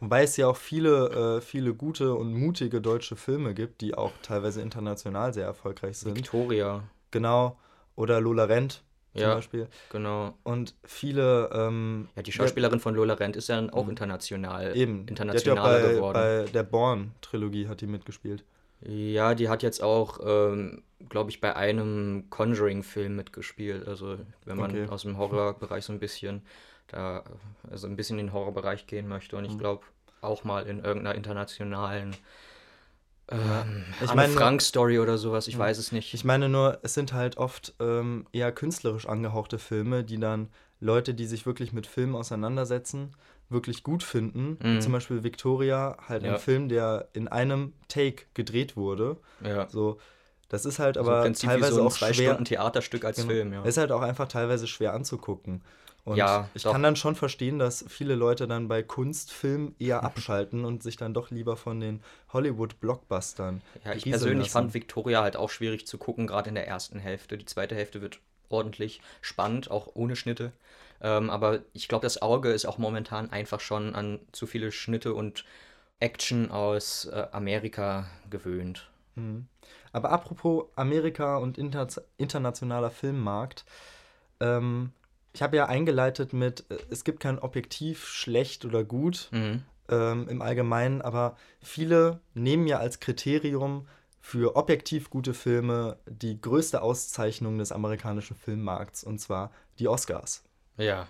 wobei 0.00 0.22
es 0.22 0.36
ja 0.36 0.46
auch 0.48 0.56
viele, 0.56 1.36
äh, 1.38 1.40
viele 1.40 1.74
gute 1.74 2.14
und 2.14 2.32
mutige 2.34 2.80
deutsche 2.80 3.16
Filme 3.16 3.54
gibt, 3.54 3.80
die 3.80 3.94
auch 3.94 4.12
teilweise 4.22 4.60
international 4.62 5.32
sehr 5.34 5.46
erfolgreich 5.46 5.98
sind. 5.98 6.16
Victoria, 6.16 6.82
Genau. 7.10 7.58
Oder 7.94 8.22
Lola 8.22 8.44
Rent 8.44 8.82
zum 9.12 9.20
Ja. 9.20 9.34
Beispiel. 9.34 9.68
genau. 9.90 10.32
Und 10.44 10.74
viele. 10.84 11.50
Ähm, 11.52 12.08
Ja, 12.16 12.22
die 12.22 12.32
Schauspielerin 12.32 12.80
von 12.80 12.94
Lola 12.94 13.12
Rent 13.14 13.36
ist 13.36 13.50
ja 13.50 13.56
dann 13.56 13.68
auch 13.68 13.86
international, 13.86 14.74
Eben. 14.74 15.06
internationaler 15.06 15.78
die 15.80 15.84
hat 15.84 15.84
ja 15.84 15.90
auch 15.90 15.96
geworden. 15.96 16.14
bei, 16.14 16.44
bei 16.46 16.50
der 16.52 16.62
Born-Trilogie 16.62 17.68
hat 17.68 17.82
die 17.82 17.86
mitgespielt. 17.86 18.44
Ja, 18.84 19.34
die 19.34 19.48
hat 19.48 19.62
jetzt 19.62 19.82
auch, 19.82 20.18
ähm, 20.24 20.82
glaube 21.08 21.30
ich, 21.30 21.40
bei 21.40 21.54
einem 21.56 22.28
Conjuring-Film 22.30 23.14
mitgespielt. 23.16 23.86
Also, 23.86 24.18
wenn 24.44 24.56
man 24.56 24.70
Okay. 24.70 24.88
aus 24.88 25.02
dem 25.02 25.18
Horrorbereich 25.18 25.84
so 25.84 25.92
ein 25.92 25.98
bisschen 26.00 26.42
da, 26.88 27.22
also 27.70 27.86
ein 27.86 27.96
bisschen 27.96 28.18
in 28.18 28.26
den 28.26 28.32
Horrorbereich 28.32 28.86
gehen 28.86 29.08
möchte. 29.08 29.36
Und 29.36 29.44
ich 29.44 29.54
Mhm. 29.54 29.58
glaube, 29.58 29.84
auch 30.20 30.44
mal 30.44 30.66
in 30.66 30.78
irgendeiner 30.84 31.14
internationalen 31.16 32.14
Ähm, 33.28 33.84
Ich 34.02 34.12
meine- 34.14 34.32
Frank 34.32 34.60
Story 34.60 34.98
oder 34.98 35.16
sowas, 35.16 35.48
ich 35.48 35.56
weiß 35.56 35.78
es 35.78 35.92
nicht. 35.92 36.12
Ich 36.12 36.24
meine 36.24 36.48
nur, 36.48 36.80
es 36.82 36.92
sind 36.94 37.12
halt 37.12 37.38
oft 37.38 37.72
ähm, 37.80 38.26
eher 38.32 38.52
künstlerisch 38.52 39.06
angehauchte 39.06 39.58
Filme, 39.58 40.04
die 40.04 40.18
dann 40.18 40.48
Leute, 40.80 41.14
die 41.14 41.26
sich 41.26 41.46
wirklich 41.46 41.72
mit 41.72 41.86
Filmen 41.86 42.14
auseinandersetzen, 42.16 43.14
wirklich 43.52 43.82
gut 43.82 44.02
finden. 44.02 44.58
Mhm. 44.62 44.80
Zum 44.80 44.92
Beispiel 44.92 45.22
Victoria, 45.22 45.96
halt 46.08 46.22
Ja. 46.22 46.34
ein 46.34 46.40
Film, 46.40 46.68
der 46.68 47.08
in 47.12 47.28
einem 47.28 47.72
Take 47.88 48.24
gedreht 48.34 48.76
wurde. 48.76 49.16
ja. 49.44 49.68
So, 49.68 49.98
das 50.48 50.66
ist 50.66 50.78
halt 50.78 50.98
Also 50.98 51.10
aber 51.10 51.24
wie 51.28 51.32
teilweise 51.32 51.74
so 51.76 51.82
auch 51.86 51.92
zwei 51.92 52.12
schwer. 52.12 52.30
Stunden 52.32 52.44
Theaterstück 52.44 53.04
als 53.06 53.16
Genau. 53.16 53.28
Film, 53.28 53.52
ja. 53.54 53.62
Ist 53.64 53.78
halt 53.78 53.90
auch 53.92 54.02
einfach 54.02 54.28
teilweise 54.28 54.66
schwer 54.66 54.92
anzugucken. 54.92 55.62
Und 56.04 56.16
Ja, 56.16 56.48
ich 56.52 56.64
doch. 56.64 56.72
kann 56.72 56.82
dann 56.82 56.96
schon 56.96 57.14
verstehen, 57.14 57.58
dass 57.60 57.84
viele 57.88 58.16
Leute 58.16 58.48
dann 58.48 58.66
bei 58.68 58.82
Kunstfilmen 58.82 59.74
eher 59.78 60.02
abschalten 60.04 60.64
und 60.64 60.82
sich 60.82 60.96
dann 60.96 61.14
doch 61.14 61.30
lieber 61.30 61.56
von 61.56 61.78
den 61.80 62.02
Hollywood-Blockbustern 62.32 63.62
Ja, 63.84 63.94
ich 63.94 64.04
persönlich 64.04 64.46
lassen. 64.48 64.52
fand 64.52 64.74
Victoria 64.74 65.22
halt 65.22 65.36
auch 65.36 65.50
schwierig 65.50 65.86
zu 65.86 65.98
gucken, 65.98 66.26
gerade 66.26 66.48
in 66.48 66.54
der 66.54 66.66
ersten 66.66 66.98
Hälfte. 66.98 67.38
Die 67.38 67.44
zweite 67.46 67.74
Hälfte 67.74 68.00
wird 68.02 68.20
ordentlich 68.48 69.00
spannend, 69.20 69.70
auch 69.70 69.90
ohne 69.94 70.16
Schnitte. 70.16 70.52
Ähm, 71.02 71.30
aber 71.30 71.60
ich 71.72 71.88
glaube, 71.88 72.06
das 72.06 72.22
Auge 72.22 72.52
ist 72.52 72.64
auch 72.64 72.78
momentan 72.78 73.30
einfach 73.30 73.60
schon 73.60 73.94
an 73.94 74.20
zu 74.30 74.46
viele 74.46 74.70
Schnitte 74.72 75.14
und 75.14 75.44
Action 76.00 76.50
aus 76.50 77.06
äh, 77.06 77.26
Amerika 77.32 78.06
gewöhnt. 78.30 78.88
Mhm. 79.16 79.46
Aber 79.92 80.10
apropos 80.10 80.64
Amerika 80.76 81.36
und 81.36 81.58
inter 81.58 81.86
internationaler 82.16 82.90
Filmmarkt, 82.90 83.64
ähm, 84.40 84.92
ich 85.32 85.42
habe 85.42 85.56
ja 85.56 85.66
eingeleitet 85.66 86.32
mit, 86.32 86.64
äh, 86.70 86.78
es 86.90 87.04
gibt 87.04 87.20
kein 87.20 87.38
Objektiv 87.38 88.06
schlecht 88.06 88.64
oder 88.64 88.84
gut 88.84 89.28
Mhm. 89.32 89.62
ähm, 89.88 90.28
im 90.28 90.40
Allgemeinen, 90.40 91.02
aber 91.02 91.36
viele 91.60 92.20
nehmen 92.34 92.66
ja 92.66 92.78
als 92.78 93.00
Kriterium 93.00 93.88
für 94.20 94.54
objektiv 94.56 95.10
gute 95.10 95.34
Filme 95.34 95.98
die 96.06 96.40
größte 96.40 96.80
Auszeichnung 96.80 97.58
des 97.58 97.72
amerikanischen 97.72 98.36
Filmmarkts, 98.36 99.02
und 99.02 99.18
zwar 99.18 99.50
die 99.80 99.88
Oscars. 99.88 100.44
Ja. 100.76 101.08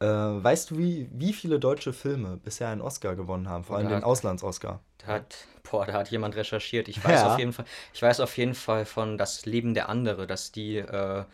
Äh, 0.00 0.06
weißt 0.06 0.70
du, 0.70 0.78
wie, 0.78 1.08
wie 1.12 1.32
viele 1.32 1.58
deutsche 1.58 1.92
Filme 1.92 2.36
bisher 2.36 2.68
einen 2.68 2.80
Oscar 2.80 3.16
gewonnen 3.16 3.48
haben? 3.48 3.64
Vor 3.64 3.76
allem 3.76 3.88
Ja. 3.90 3.96
den 3.98 4.04
Auslands-Oscar. 4.04 4.80
Da 4.98 5.06
hat, 5.08 5.46
boah, 5.68 5.86
da 5.86 5.92
hat 5.94 6.10
jemand 6.10 6.36
recherchiert. 6.36 6.88
Ich 6.88 7.04
weiß 7.04 7.20
Ja. 7.22 7.32
auf 7.32 7.38
jeden 7.38 7.52
Fall, 7.52 7.64
ich 7.92 8.02
weiß 8.02 8.20
auf 8.20 8.36
jeden 8.36 8.54
Fall 8.54 8.84
von 8.86 9.18
Das 9.18 9.44
Leben 9.44 9.74
der 9.74 9.88
Andere, 9.88 10.26
dass 10.28 10.52
die 10.52 10.76
äh, 10.76 11.24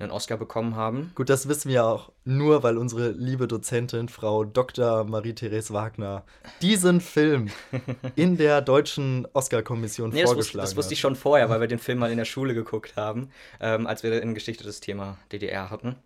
einen 0.00 0.10
Oscar 0.12 0.36
bekommen 0.36 0.76
haben. 0.76 1.12
Gut, 1.14 1.28
das 1.28 1.48
wissen 1.48 1.68
wir 1.70 1.84
auch 1.84 2.10
nur, 2.24 2.62
weil 2.62 2.76
unsere 2.76 3.10
liebe 3.10 3.48
Dozentin, 3.48 4.08
Frau 4.08 4.44
Dr. 4.44 5.04
Marie-Therese 5.04 5.72
Wagner, 5.74 6.24
diesen 6.62 7.00
Film 7.00 7.50
in 8.16 8.36
der 8.36 8.60
deutschen 8.62 9.26
Oscar-Kommission 9.32 10.10
Nee, 10.10 10.22
das 10.22 10.30
wusste, 10.30 10.34
vorgeschlagen 10.36 10.66
das 10.66 10.76
wusste 10.76 10.94
ich 10.94 11.00
schon 11.00 11.16
vorher, 11.16 11.50
weil 11.50 11.60
wir 11.60 11.66
den 11.68 11.80
Film 11.80 11.98
mal 11.98 12.10
in 12.12 12.18
der 12.18 12.24
Schule 12.24 12.54
geguckt 12.54 12.94
haben, 12.96 13.30
ähm, 13.60 13.86
als 13.86 14.02
wir 14.04 14.20
in 14.22 14.34
Geschichte 14.34 14.62
das 14.64 14.78
Thema 14.80 15.18
DDR 15.32 15.70
hatten. 15.70 15.96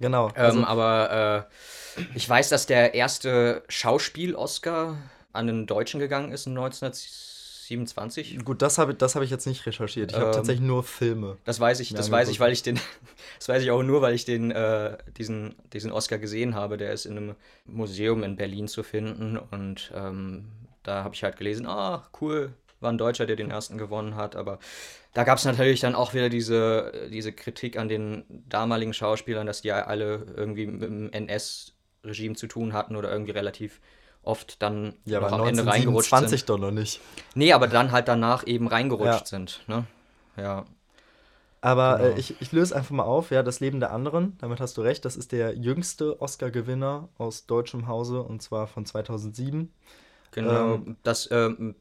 Genau. 0.00 0.28
Also, 0.34 0.58
ähm, 0.58 0.64
aber 0.64 1.46
äh, 1.98 2.02
ich 2.14 2.28
weiß, 2.28 2.48
dass 2.48 2.66
der 2.66 2.94
erste 2.94 3.62
Schauspiel-Oscar 3.68 4.96
an 5.32 5.46
den 5.46 5.66
Deutschen 5.66 6.00
gegangen 6.00 6.32
ist 6.32 6.46
in 6.46 6.56
1927. 6.56 8.44
gut, 8.44 8.62
das 8.62 8.78
habe 8.78 8.94
das 8.94 9.14
hab 9.14 9.22
ich 9.22 9.30
jetzt 9.30 9.46
nicht 9.46 9.66
recherchiert. 9.66 10.12
Ich 10.12 10.16
habe 10.16 10.26
Ähm, 10.28 10.32
tatsächlich 10.32 10.66
nur 10.66 10.84
Filme. 10.84 11.36
Das 11.44 11.60
weiß 11.60 11.80
ich, 11.80 11.92
das 11.94 12.10
weiß 12.10 12.28
ich, 12.28 12.40
weil 12.40 12.52
ich 12.52 12.62
den, 12.62 12.80
das 13.38 13.48
weiß 13.48 13.62
ich 13.62 13.70
auch 13.70 13.82
nur, 13.82 14.00
weil 14.02 14.14
ich 14.14 14.24
den, 14.24 14.50
äh, 14.50 14.96
diesen, 15.16 15.54
diesen 15.72 15.92
Oscar 15.92 16.18
gesehen 16.18 16.54
habe. 16.54 16.76
Der 16.76 16.92
ist 16.92 17.04
in 17.04 17.16
einem 17.16 17.34
Museum 17.66 18.22
in 18.22 18.36
Berlin 18.36 18.68
zu 18.68 18.82
finden 18.82 19.36
und 19.36 19.92
ähm, 19.94 20.48
da 20.82 21.04
habe 21.04 21.14
ich 21.14 21.22
halt 21.24 21.36
gelesen, 21.36 21.66
ah, 21.66 22.08
cool, 22.20 22.52
war 22.80 22.90
ein 22.92 22.98
Deutscher, 22.98 23.26
der 23.26 23.36
den 23.36 23.50
ersten 23.50 23.78
gewonnen 23.78 24.14
hat, 24.16 24.36
aber 24.36 24.58
da 25.14 25.24
gab 25.24 25.38
es 25.38 25.44
natürlich 25.44 25.80
dann 25.80 25.94
auch 25.94 26.14
wieder 26.14 26.28
diese, 26.28 27.08
diese 27.12 27.32
Kritik 27.32 27.78
an 27.78 27.88
den 27.88 28.24
damaligen 28.48 28.94
Schauspielern, 28.94 29.46
dass 29.46 29.62
die 29.62 29.68
ja 29.68 29.86
alle 29.86 30.26
irgendwie 30.36 30.66
mit 30.66 30.82
dem 30.82 31.10
NS-Regime 31.12 32.34
zu 32.36 32.46
tun 32.46 32.72
hatten 32.72 32.96
oder 32.96 33.10
irgendwie 33.10 33.32
relativ 33.32 33.80
oft 34.22 34.62
dann 34.62 34.94
Ja, 35.06 35.18
noch 35.18 35.28
aber 35.28 35.32
am 35.32 35.44
Ende 35.44 35.66
reingerutscht 35.66 36.16
1927 36.16 36.40
sind. 36.40 36.48
doch 36.50 36.58
noch 36.58 36.70
nicht. 36.70 37.00
Nee, 37.34 37.52
aber 37.52 37.68
dann 37.68 37.92
halt 37.92 38.08
danach 38.08 38.46
eben 38.46 38.68
reingerutscht 38.68 39.26
Ja. 39.26 39.26
sind, 39.26 39.62
ne? 39.68 39.86
Ja. 40.36 40.66
Aber 41.60 41.96
Genau. 41.96 42.14
äh, 42.14 42.18
ich, 42.20 42.40
ich 42.40 42.52
löse 42.52 42.76
einfach 42.76 42.92
mal 42.92 43.02
auf, 43.04 43.30
ja, 43.30 43.42
das 43.42 43.60
Leben 43.60 43.80
der 43.80 43.92
anderen, 43.92 44.38
damit 44.38 44.60
hast 44.60 44.76
du 44.76 44.82
recht, 44.82 45.04
das 45.04 45.16
ist 45.16 45.32
der 45.32 45.56
jüngste 45.56 46.20
Oscar-Gewinner 46.20 47.08
aus 47.18 47.46
deutschem 47.46 47.88
Hause 47.88 48.22
und 48.22 48.42
zwar 48.42 48.66
von 48.68 48.86
2007. 48.86 49.72
Genau, 50.30 50.82
Ähm, 50.84 50.96
das 51.02 51.28
ähm, 51.32 51.74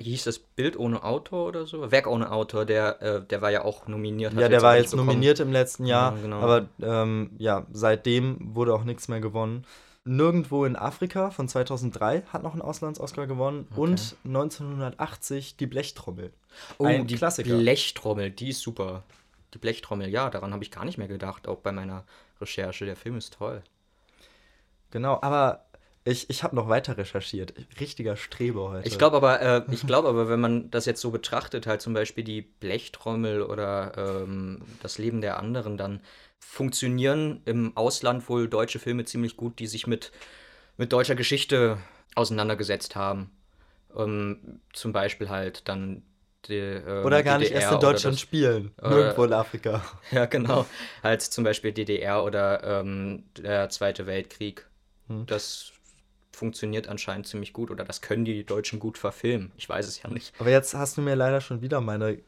hieß 0.00 0.24
das 0.24 0.38
Bild 0.38 0.78
ohne 0.78 1.02
Autor 1.04 1.46
oder 1.48 1.66
so? 1.66 1.90
Werk 1.90 2.06
ohne 2.06 2.30
Autor, 2.32 2.64
der, 2.64 3.00
äh, 3.02 3.22
der 3.26 3.42
war 3.42 3.50
ja 3.50 3.64
auch 3.64 3.86
nominiert. 3.88 4.32
Ja, 4.34 4.48
der 4.48 4.62
war 4.62 4.76
jetzt 4.76 4.90
bekommen. 4.92 5.08
nominiert 5.08 5.40
im 5.40 5.52
letzten 5.52 5.86
Jahr, 5.86 6.14
Ja, 6.16 6.22
genau. 6.22 6.40
aber 6.40 6.68
ähm, 6.82 7.30
ja, 7.38 7.66
seitdem 7.72 8.54
wurde 8.54 8.74
auch 8.74 8.84
nichts 8.84 9.08
mehr 9.08 9.20
gewonnen. 9.20 9.64
Nirgendwo 10.06 10.66
in 10.66 10.76
Afrika 10.76 11.30
von 11.30 11.48
2003 11.48 12.24
hat 12.30 12.42
noch 12.42 12.52
einen 12.52 12.60
Auslands-Oscar 12.60 13.26
gewonnen 13.26 13.66
und 13.74 14.16
1980 14.24 15.56
die 15.56 15.66
Blechtrommel. 15.66 16.30
Oh, 16.78 16.84
ein 16.84 17.06
die 17.06 17.14
Klassiker. 17.16 17.56
Blechtrommel, 17.56 18.30
die 18.30 18.50
ist 18.50 18.60
super. 18.60 19.02
Die 19.54 19.58
Blechtrommel, 19.58 20.08
ja, 20.10 20.28
daran 20.30 20.52
habe 20.52 20.62
ich 20.62 20.70
gar 20.70 20.84
nicht 20.84 20.98
mehr 20.98 21.08
gedacht, 21.08 21.48
auch 21.48 21.58
bei 21.60 21.72
meiner 21.72 22.04
Recherche. 22.40 22.84
Der 22.84 22.96
Film 22.96 23.16
ist 23.16 23.34
toll. 23.34 23.62
Genau, 24.90 25.18
aber 25.22 25.64
ich, 26.04 26.28
ich 26.28 26.42
habe 26.42 26.54
noch 26.54 26.68
weiter 26.68 26.96
recherchiert. 26.98 27.54
Richtiger 27.80 28.16
Streber 28.16 28.70
heute. 28.70 28.88
Ich 28.88 28.98
glaube 28.98 29.16
aber, 29.16 29.40
äh, 29.40 29.62
ich 29.70 29.86
glaube 29.86 30.08
aber, 30.08 30.28
wenn 30.28 30.40
man 30.40 30.70
das 30.70 30.84
jetzt 30.86 31.00
so 31.00 31.10
betrachtet, 31.10 31.66
halt 31.66 31.80
zum 31.80 31.94
Beispiel 31.94 32.24
die 32.24 32.42
Blechtrommel 32.42 33.42
oder 33.42 33.92
ähm, 34.22 34.62
das 34.82 34.98
Leben 34.98 35.20
der 35.22 35.38
anderen, 35.38 35.76
dann 35.78 36.00
funktionieren 36.38 37.40
im 37.46 37.76
Ausland 37.76 38.28
wohl 38.28 38.48
deutsche 38.48 38.78
Filme 38.78 39.04
ziemlich 39.04 39.36
gut, 39.36 39.58
die 39.58 39.66
sich 39.66 39.86
mit, 39.86 40.12
mit 40.76 40.92
deutscher 40.92 41.14
Geschichte 41.14 41.78
auseinandergesetzt 42.14 42.96
haben. 42.96 43.30
Ähm, 43.96 44.60
zum 44.72 44.92
Beispiel 44.92 45.30
halt 45.30 45.68
dann 45.68 46.02
die, 46.48 46.54
ähm, 46.58 47.04
Oder 47.06 47.22
gar 47.22 47.38
nicht 47.38 47.48
DDR 47.50 47.62
erst 47.62 47.74
in 47.74 47.80
Deutschland 47.80 48.14
das- 48.16 48.20
spielen. 48.20 48.72
äh, 48.82 48.88
Nirgendwo 48.88 49.24
in 49.24 49.32
Afrika. 49.32 49.82
Ja, 50.10 50.26
genau. 50.26 50.66
halt 51.02 51.22
zum 51.22 51.44
Beispiel 51.44 51.72
DDR 51.72 52.22
oder 52.24 52.62
ähm, 52.80 53.24
der 53.38 53.70
Zweite 53.70 54.06
Weltkrieg. 54.06 54.66
Hm. 55.08 55.24
Das 55.26 55.72
funktioniert 56.34 56.88
anscheinend 56.88 57.26
ziemlich 57.26 57.52
gut 57.52 57.70
oder 57.70 57.84
das 57.84 58.00
können 58.00 58.24
die 58.24 58.44
Deutschen 58.44 58.78
gut 58.78 58.98
verfilmen. 58.98 59.52
Ich 59.56 59.68
weiß 59.68 59.86
es 59.86 60.02
ja 60.02 60.10
nicht. 60.10 60.32
Aber 60.38 60.50
jetzt 60.50 60.74
hast 60.74 60.96
du 60.96 61.02
mir 61.02 61.14
leider 61.14 61.40
schon 61.40 61.60
wieder 61.62 61.80
meine 61.80 62.18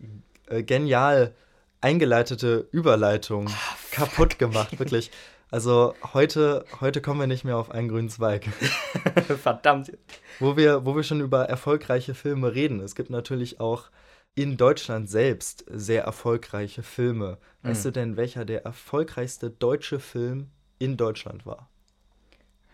äh, 0.49 0.63
genial 0.63 1.35
eingeleitete 1.81 2.69
Überleitung 2.73 3.49
Ah, 3.49 3.77
kaputt 3.91 4.39
gemacht, 4.39 4.79
wirklich. 4.79 5.11
Also 5.51 5.95
heute, 6.13 6.65
heute 6.81 7.01
kommen 7.01 7.21
wir 7.21 7.27
nicht 7.29 7.45
mehr 7.45 7.57
auf 7.57 7.71
einen 7.71 7.89
grünen 7.89 8.09
Zweig. 8.09 8.47
Verdammt. 9.43 9.93
Wo 10.41 10.57
wir, 10.57 10.85
wo 10.85 10.97
wir 10.97 11.03
schon 11.05 11.21
über 11.21 11.45
erfolgreiche 11.49 12.15
Filme 12.15 12.55
reden. 12.55 12.81
Es 12.81 12.95
gibt 12.97 13.11
natürlich 13.11 13.61
auch 13.61 13.91
in 14.35 14.57
Deutschland 14.57 15.09
selbst 15.09 15.65
sehr 15.71 16.03
erfolgreiche 16.03 16.83
Filme. 16.83 17.39
Weißt 17.63 17.85
Hm. 17.85 17.93
du 17.93 18.01
denn, 18.01 18.17
welcher 18.17 18.45
der 18.45 18.65
erfolgreichste 18.65 19.51
deutsche 19.51 20.01
Film 20.01 20.51
in 20.79 20.97
Deutschland 20.97 21.47
war? 21.47 21.71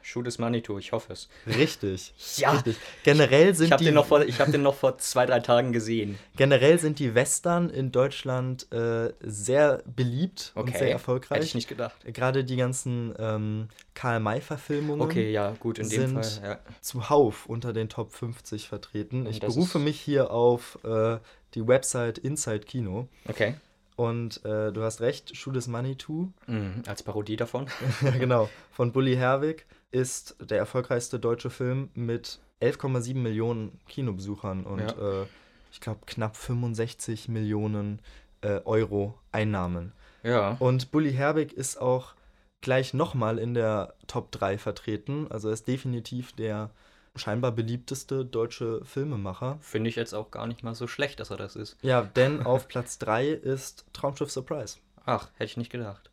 Shoot 0.03 0.27
is 0.27 0.39
Manitou, 0.39 0.79
ich 0.79 0.93
hoffe 0.93 1.13
es. 1.13 1.29
Richtig. 1.47 2.13
Ja. 2.37 2.53
Richtig. 2.53 2.77
Generell 3.05 3.55
sind 3.55 3.67
Ich 3.67 3.73
habe 3.73 3.81
die 3.81 3.87
den, 3.87 3.95
noch 3.95 4.07
vor- 4.07 4.23
ich 4.25 4.41
hab 4.41 4.51
den 4.51 4.63
noch 4.63 4.75
vor 4.75 4.99
zwei, 4.99 5.27
drei 5.27 5.41
Tagen 5.41 5.73
gesehen. 5.73 6.19
Generell 6.37 6.79
sind 6.79 6.99
die 6.99 7.15
Western 7.15 7.71
in 7.71 7.93
Deutschland 7.93 8.71
äh, 8.73 9.13
sehr 9.21 9.83
beliebt 9.87 10.53
und 10.55 10.69
Okay. 10.69 10.79
sehr 10.79 10.91
erfolgreich. 10.91 11.37
Hätte 11.37 11.47
ich 11.47 11.55
nicht 11.55 11.69
gedacht. 11.69 11.95
Gerade 12.05 12.45
die 12.45 12.57
ganzen 12.57 13.15
ähm, 13.19 13.69
Karl-May-Verfilmungen 13.95 15.01
Okay, 15.03 15.31
ja, 15.33 15.55
gut, 15.61 15.79
in 15.79 15.89
dem 15.89 16.01
sind 16.13 16.25
Fall. 16.25 16.51
Ja. 16.51 16.59
zuhauf 16.81 17.47
unter 17.47 17.73
den 17.73 17.89
Top 17.89 18.13
50 18.13 18.69
vertreten. 18.69 19.27
Ich 19.27 19.41
das 19.41 19.55
berufe 19.55 19.79
mich 19.79 20.01
hier 20.01 20.31
auf 20.31 20.79
äh, 20.85 21.19
die 21.55 21.67
Website 21.67 22.19
Inside 22.19 22.61
Kino. 22.61 23.09
Okay. 23.29 23.55
Und 23.97 24.45
äh, 24.45 24.73
du 24.73 24.83
hast 24.83 25.01
recht, 25.01 25.37
Shoot 25.37 25.57
is 25.57 25.67
Money 25.69 25.97
Too, 25.97 26.29
Mhm, 26.47 26.83
als 26.87 27.03
Parodie 27.03 27.37
davon. 27.37 27.67
ja, 28.03 28.11
genau, 28.13 28.49
von 28.71 28.91
Bully 28.93 29.17
Herwig 29.17 29.67
ist 29.93 30.37
der 30.41 30.59
erfolgreichste 30.59 31.21
deutsche 31.21 31.51
Film 31.51 31.91
mit 31.95 32.41
11,7 32.61 33.15
Millionen 33.15 33.79
Kinobesuchern 33.89 34.65
und 34.65 34.81
äh, 34.81 35.27
ich 35.71 35.81
glaube 35.81 36.01
knapp 36.07 36.37
65 36.37 37.29
Millionen 37.29 38.01
äh, 38.41 38.61
Euro 38.65 39.19
Einnahmen. 39.31 39.93
Ja. 40.23 40.57
Und 40.59 40.91
Bully 40.91 41.13
Herbig 41.13 41.53
ist 41.53 41.81
auch 41.81 42.15
gleich 42.61 42.95
nochmal 42.95 43.39
in 43.39 43.55
der 43.55 43.95
Top 44.07 44.31
3 44.33 44.59
vertreten. 44.59 45.27
Also 45.31 45.49
er 45.49 45.55
ist 45.55 45.67
definitiv 45.67 46.33
der 46.33 46.71
scheinbar 47.17 47.53
beliebteste 47.53 48.25
deutsche 48.25 48.85
Filmemacher. 48.85 49.59
Finde 49.61 49.91
ich 49.91 49.97
jetzt 49.97 50.15
auch 50.15 50.31
gar 50.31 50.47
nicht 50.47 50.63
mal 50.63 50.75
so 50.75 50.87
schlecht, 50.87 51.21
dass 51.21 51.31
er 51.31 51.37
das 51.37 51.57
ist. 51.57 51.77
Ja, 51.83 52.03
denn 52.03 52.43
auf 52.47 52.69
Platz 52.69 52.99
3 52.99 53.29
ist 53.29 53.85
Traumschiff 53.93 54.31
Surprise. 54.31 54.79
Ach, 55.05 55.31
hätte 55.35 55.45
ich 55.45 55.57
nicht 55.57 55.73
gedacht. 55.73 56.12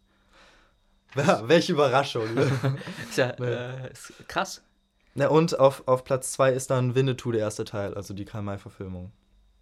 Ja, 1.15 1.41
welche 1.47 1.73
Überraschung. 1.73 2.33
Ne? 2.33 2.51
Ist 3.09 3.17
ja 3.17 3.29
äh, 3.29 3.91
ist 3.91 4.13
krass. 4.27 4.61
Na, 5.15 5.27
und 5.27 5.59
auf, 5.59 5.83
auf 5.87 6.03
Platz 6.03 6.31
2 6.33 6.51
ist 6.53 6.69
dann 6.69 6.95
Winnetou, 6.95 7.31
der 7.31 7.41
erste 7.41 7.65
Teil, 7.65 7.93
also 7.95 8.13
die 8.13 8.25
Karl-May-Verfilmung. 8.25 9.11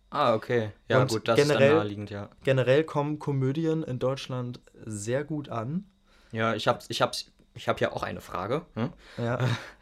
Ah, 0.10 0.34
okay. 0.36 0.72
Ja, 0.88 1.02
Und 1.02 1.10
gut, 1.10 1.28
das 1.28 1.40
ist 1.40 1.48
generell- 1.48 1.70
dann 1.70 1.78
naheliegend, 1.80 2.10
ja. 2.10 2.30
Generell 2.44 2.84
kommen 2.84 3.20
Komödien 3.20 3.84
in 3.84 4.00
Deutschland 4.00 4.60
sehr 4.86 5.24
gut 5.24 5.50
an. 5.50 5.86
Ja, 6.32 6.54
ich 6.54 6.68
habe 6.68 6.80
ich 6.88 7.02
hab's, 7.02 7.32
ich 7.56 7.68
hab 7.68 7.82
ja 7.82 7.92
auch 7.92 8.04
eine 8.04 8.22
Frage. 8.22 8.66
Hm? 8.76 8.94
Ja. 9.18 9.40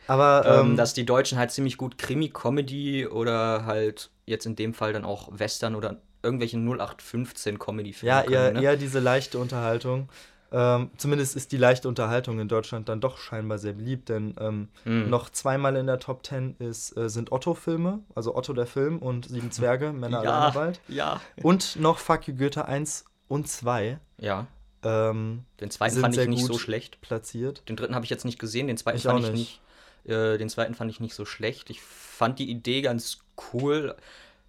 Aber 0.07 0.45
Ähm, 0.61 0.71
ähm, 0.71 0.77
dass 0.77 0.93
die 0.93 1.05
Deutschen 1.05 1.37
halt 1.37 1.51
ziemlich 1.51 1.77
gut 1.77 1.97
Krimi-Comedy 1.97 3.07
oder 3.07 3.65
halt 3.65 4.09
jetzt 4.25 4.45
in 4.45 4.55
dem 4.55 4.73
Fall 4.73 4.93
dann 4.93 5.05
auch 5.05 5.29
Western 5.31 5.75
oder 5.75 6.01
irgendwelche 6.23 6.57
0815-Comedy-Filme 6.57 8.15
ja, 8.15 8.23
können, 8.23 8.33
eher, 8.33 8.51
ne? 8.53 8.61
eher 8.63 8.77
diese 8.77 8.99
leichte 8.99 9.37
Unterhaltung. 9.39 10.09
Ähm, 10.51 10.91
zumindest 10.97 11.35
ist 11.35 11.51
die 11.51 11.57
leichte 11.57 11.87
Unterhaltung 11.87 12.39
in 12.39 12.47
Deutschland 12.47 12.87
dann 12.87 13.01
doch 13.01 13.17
scheinbar 13.17 13.57
sehr 13.57 13.73
beliebt, 13.73 14.09
denn 14.09 14.35
ähm, 14.39 14.67
Hm. 14.83 15.09
noch 15.09 15.29
zweimal 15.29 15.75
in 15.75 15.87
der 15.87 15.99
Top 15.99 16.25
10 16.25 16.55
ist, 16.59 16.95
äh, 16.95 17.09
sind 17.09 17.31
Otto-Filme, 17.31 17.99
also 18.13 18.35
Otto 18.35 18.53
der 18.53 18.67
Film 18.67 18.99
und 18.99 19.27
Sieben 19.27 19.51
Zwerge, 19.51 19.91
Männer 19.93 20.19
alleine 20.19 20.37
ja, 20.37 20.47
im 20.49 20.55
Wald. 20.55 20.79
ja. 20.87 21.21
Und 21.41 21.75
noch 21.77 21.97
Fuck 21.97 22.27
You 22.27 22.35
Goethe 22.35 22.65
1 22.65 23.05
und 23.27 23.47
2 23.47 23.99
Ja, 24.19 24.47
ähm, 24.83 25.43
den 25.59 25.71
zweiten 25.71 25.99
fand 25.99 26.15
ich 26.15 26.27
nicht 26.27 26.45
so 26.45 26.57
schlecht. 26.59 27.01
platziert. 27.01 27.63
Den 27.67 27.75
dritten 27.75 27.95
habe 27.95 28.05
ich 28.05 28.11
jetzt 28.11 28.23
nicht 28.25 28.37
gesehen, 28.39 28.67
den 28.67 28.77
zweiten 28.77 28.97
Ich 28.97 29.03
fand 29.03 29.19
ich 29.25 29.31
nicht. 29.31 29.61
nicht. 30.05 30.11
Äh, 30.15 30.37
den 30.37 30.49
zweiten 30.49 30.75
fand 30.75 30.91
ich 30.91 30.99
nicht 30.99 31.15
so 31.15 31.25
schlecht. 31.25 31.71
Ich 31.71 31.81
fand 31.81 32.37
die 32.37 32.49
Idee 32.51 32.81
ganz 32.83 33.17
cool 33.51 33.95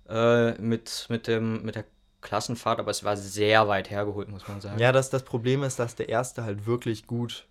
äh, 0.08 0.52
mit, 0.60 1.06
mit, 1.08 1.26
dem, 1.26 1.62
mit 1.64 1.74
der 1.74 1.84
Klassenfahrt, 2.22 2.78
aber 2.80 2.90
es 2.90 3.04
war 3.04 3.16
sehr 3.16 3.68
weit 3.68 3.90
hergeholt, 3.90 4.28
muss 4.28 4.46
man 4.48 4.60
sagen. 4.60 4.78
Ja, 4.78 4.92
das, 4.92 5.10
das 5.10 5.22
Problem 5.22 5.62
ist, 5.62 5.78
dass 5.78 5.94
der 5.94 6.08
erste 6.08 6.44
halt 6.44 6.66
wirklich 6.66 7.06
gut 7.06 7.46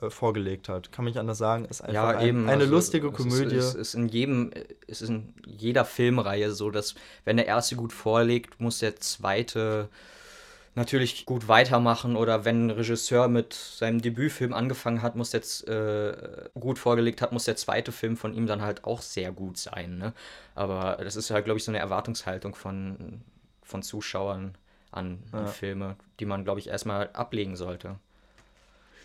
äh, 0.00 0.10
vorgelegt 0.10 0.68
hat. 0.68 0.92
Kann 0.92 1.04
mich 1.04 1.18
anders 1.18 1.38
sagen. 1.38 1.64
Ist 1.66 1.82
einfach 1.82 1.94
Ja, 1.94 2.08
ein, 2.10 2.26
eben. 2.26 2.48
eine 2.48 2.62
also, 2.62 2.74
lustige 2.74 3.08
es 3.08 3.14
Komödie. 3.14 3.56
Ist, 3.56 3.66
es 3.66 3.74
ist 3.74 3.94
in 3.94 4.08
jedem, 4.08 4.50
es 4.86 5.02
ist 5.02 5.10
in 5.10 5.34
jeder 5.46 5.84
Filmreihe 5.84 6.52
so, 6.52 6.70
dass 6.70 6.94
wenn 7.24 7.36
der 7.36 7.46
erste 7.46 7.76
gut 7.76 7.92
vorlegt, 7.92 8.60
muss 8.60 8.78
der 8.78 8.96
zweite 8.96 9.88
natürlich 10.76 11.24
gut 11.24 11.46
weitermachen 11.46 12.16
oder 12.16 12.44
wenn 12.44 12.66
ein 12.66 12.70
Regisseur 12.70 13.28
mit 13.28 13.52
seinem 13.52 14.02
Debütfilm 14.02 14.52
angefangen 14.52 15.02
hat, 15.02 15.14
muss 15.14 15.32
jetzt 15.32 15.68
äh, 15.68 16.48
gut 16.58 16.78
vorgelegt 16.80 17.22
hat, 17.22 17.30
muss 17.32 17.44
der 17.44 17.54
zweite 17.56 17.92
Film 17.92 18.16
von 18.16 18.34
ihm 18.34 18.46
dann 18.46 18.62
halt 18.62 18.84
auch 18.84 19.00
sehr 19.00 19.30
gut 19.30 19.56
sein. 19.56 19.98
Ne? 19.98 20.12
Aber 20.56 20.98
das 21.02 21.14
ist 21.14 21.30
halt, 21.30 21.44
glaube 21.44 21.58
ich, 21.58 21.64
so 21.64 21.70
eine 21.70 21.78
Erwartungshaltung 21.78 22.56
von, 22.56 23.22
von 23.64 23.82
Zuschauern 23.82 24.54
an, 24.92 25.18
an 25.32 25.46
Ja. 25.46 25.46
Filme, 25.46 25.96
die 26.20 26.26
man, 26.26 26.44
glaube 26.44 26.60
ich, 26.60 26.68
erstmal 26.68 27.10
ablegen 27.12 27.56
sollte. 27.56 27.96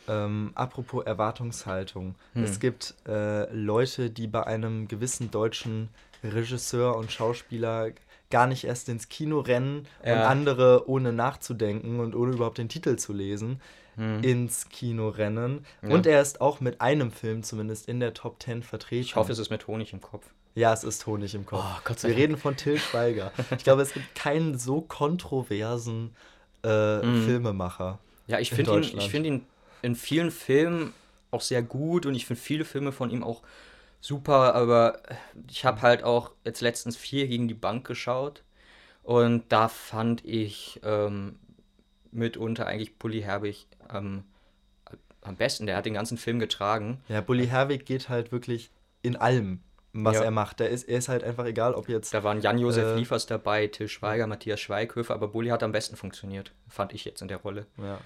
Ähm, 0.07 0.51
apropos 0.55 1.05
Erwartungshaltung. 1.05 2.15
Hm. 2.33 2.43
Es 2.43 2.59
gibt 2.59 2.95
äh, 3.07 3.51
Leute, 3.53 4.09
die 4.09 4.27
bei 4.27 4.45
einem 4.45 4.87
gewissen 4.87 5.29
deutschen 5.31 5.89
Regisseur 6.23 6.95
und 6.95 7.11
Schauspieler 7.11 7.91
gar 8.31 8.47
nicht 8.47 8.63
erst 8.65 8.89
ins 8.89 9.09
Kino 9.09 9.39
rennen 9.39 9.87
und 10.01 10.07
Ja. 10.09 10.27
andere 10.27 10.87
ohne 10.89 11.13
nachzudenken 11.13 11.99
und 11.99 12.15
ohne 12.15 12.33
überhaupt 12.33 12.57
den 12.57 12.69
Titel 12.69 12.95
zu 12.97 13.13
lesen 13.13 13.61
Hm. 13.95 14.23
ins 14.23 14.69
Kino 14.69 15.09
rennen. 15.09 15.65
Ja. 15.81 15.89
Und 15.89 16.05
er 16.05 16.21
ist 16.21 16.41
auch 16.41 16.59
mit 16.59 16.79
einem 16.81 17.11
Film 17.11 17.43
zumindest 17.43 17.87
in 17.87 17.99
der 17.99 18.13
Top 18.13 18.41
10 18.41 18.63
vertreten. 18.63 19.01
Ich 19.01 19.15
hoffe, 19.15 19.31
es 19.31 19.39
ist 19.39 19.49
mit 19.49 19.67
Honig 19.67 19.93
im 19.93 20.01
Kopf. 20.01 20.25
Ja, 20.55 20.73
es 20.73 20.83
ist 20.83 21.05
Honig 21.05 21.35
im 21.35 21.45
Kopf. 21.45 21.63
Oh, 21.63 21.79
Gott 21.83 21.99
sei 21.99 22.09
Wir 22.09 22.17
reden 22.17 22.37
von 22.37 22.55
Till 22.57 22.77
Schweiger. 22.77 23.31
Ich 23.55 23.63
glaube, 23.63 23.81
es 23.81 23.93
gibt 23.93 24.15
keinen 24.15 24.57
so 24.57 24.81
kontroversen 24.81 26.15
äh, 26.63 27.01
Mhm. 27.01 27.25
Filmemacher. 27.25 27.99
Ja, 28.27 28.39
ich 28.39 28.51
in 28.51 28.57
finde 28.57 28.77
ihn, 28.77 28.97
ich 28.97 29.09
find 29.09 29.25
ihn 29.25 29.45
in 29.81 29.95
vielen 29.95 30.31
Filmen 30.31 30.93
auch 31.31 31.41
sehr 31.41 31.61
gut 31.63 32.05
und 32.05 32.15
ich 32.15 32.25
finde 32.25 32.41
viele 32.41 32.65
Filme 32.65 32.91
von 32.91 33.09
ihm 33.09 33.23
auch 33.23 33.41
super, 34.01 34.55
aber 34.55 35.01
ich 35.49 35.65
habe 35.65 35.81
halt 35.81 36.03
auch 36.03 36.31
jetzt 36.43 36.61
letztens 36.61 36.97
vier 36.97 37.27
gegen 37.27 37.47
die 37.47 37.53
Bank 37.53 37.85
geschaut 37.87 38.43
und 39.03 39.43
da 39.49 39.67
fand 39.67 40.25
ich 40.25 40.79
ähm, 40.83 41.37
mitunter 42.11 42.65
eigentlich 42.67 42.97
Bully 42.97 43.21
Herbig 43.21 43.67
ähm, 43.93 44.23
am 45.21 45.35
besten. 45.35 45.65
Der 45.65 45.77
hat 45.77 45.85
den 45.85 45.93
ganzen 45.93 46.17
Film 46.17 46.39
getragen. 46.39 47.01
Ja, 47.07 47.21
Bully 47.21 47.47
Herwig 47.47 47.85
geht 47.85 48.09
halt 48.09 48.31
wirklich 48.31 48.71
in 49.01 49.15
allem, 49.15 49.61
was 49.93 50.15
Ja. 50.17 50.23
er 50.23 50.31
macht. 50.31 50.59
Der 50.59 50.69
ist, 50.69 50.83
er 50.87 50.97
ist 50.99 51.09
halt 51.09 51.23
einfach 51.23 51.45
egal, 51.45 51.73
ob 51.73 51.89
jetzt. 51.89 52.13
Da 52.13 52.23
waren 52.23 52.41
Jan-Josef 52.41 52.83
Äh, 52.85 52.95
Liefers 52.95 53.25
dabei, 53.25 53.67
Till 53.67 53.87
Schweiger, 53.87 54.27
Matthias 54.27 54.59
Schweighöfer, 54.59 55.13
aber 55.13 55.29
Bully 55.29 55.49
hat 55.49 55.63
am 55.63 55.71
besten 55.71 55.95
funktioniert, 55.95 56.51
fand 56.67 56.93
ich 56.93 57.05
jetzt 57.05 57.21
in 57.21 57.27
der 57.27 57.37
Rolle. 57.37 57.65
Ja. 57.77 57.99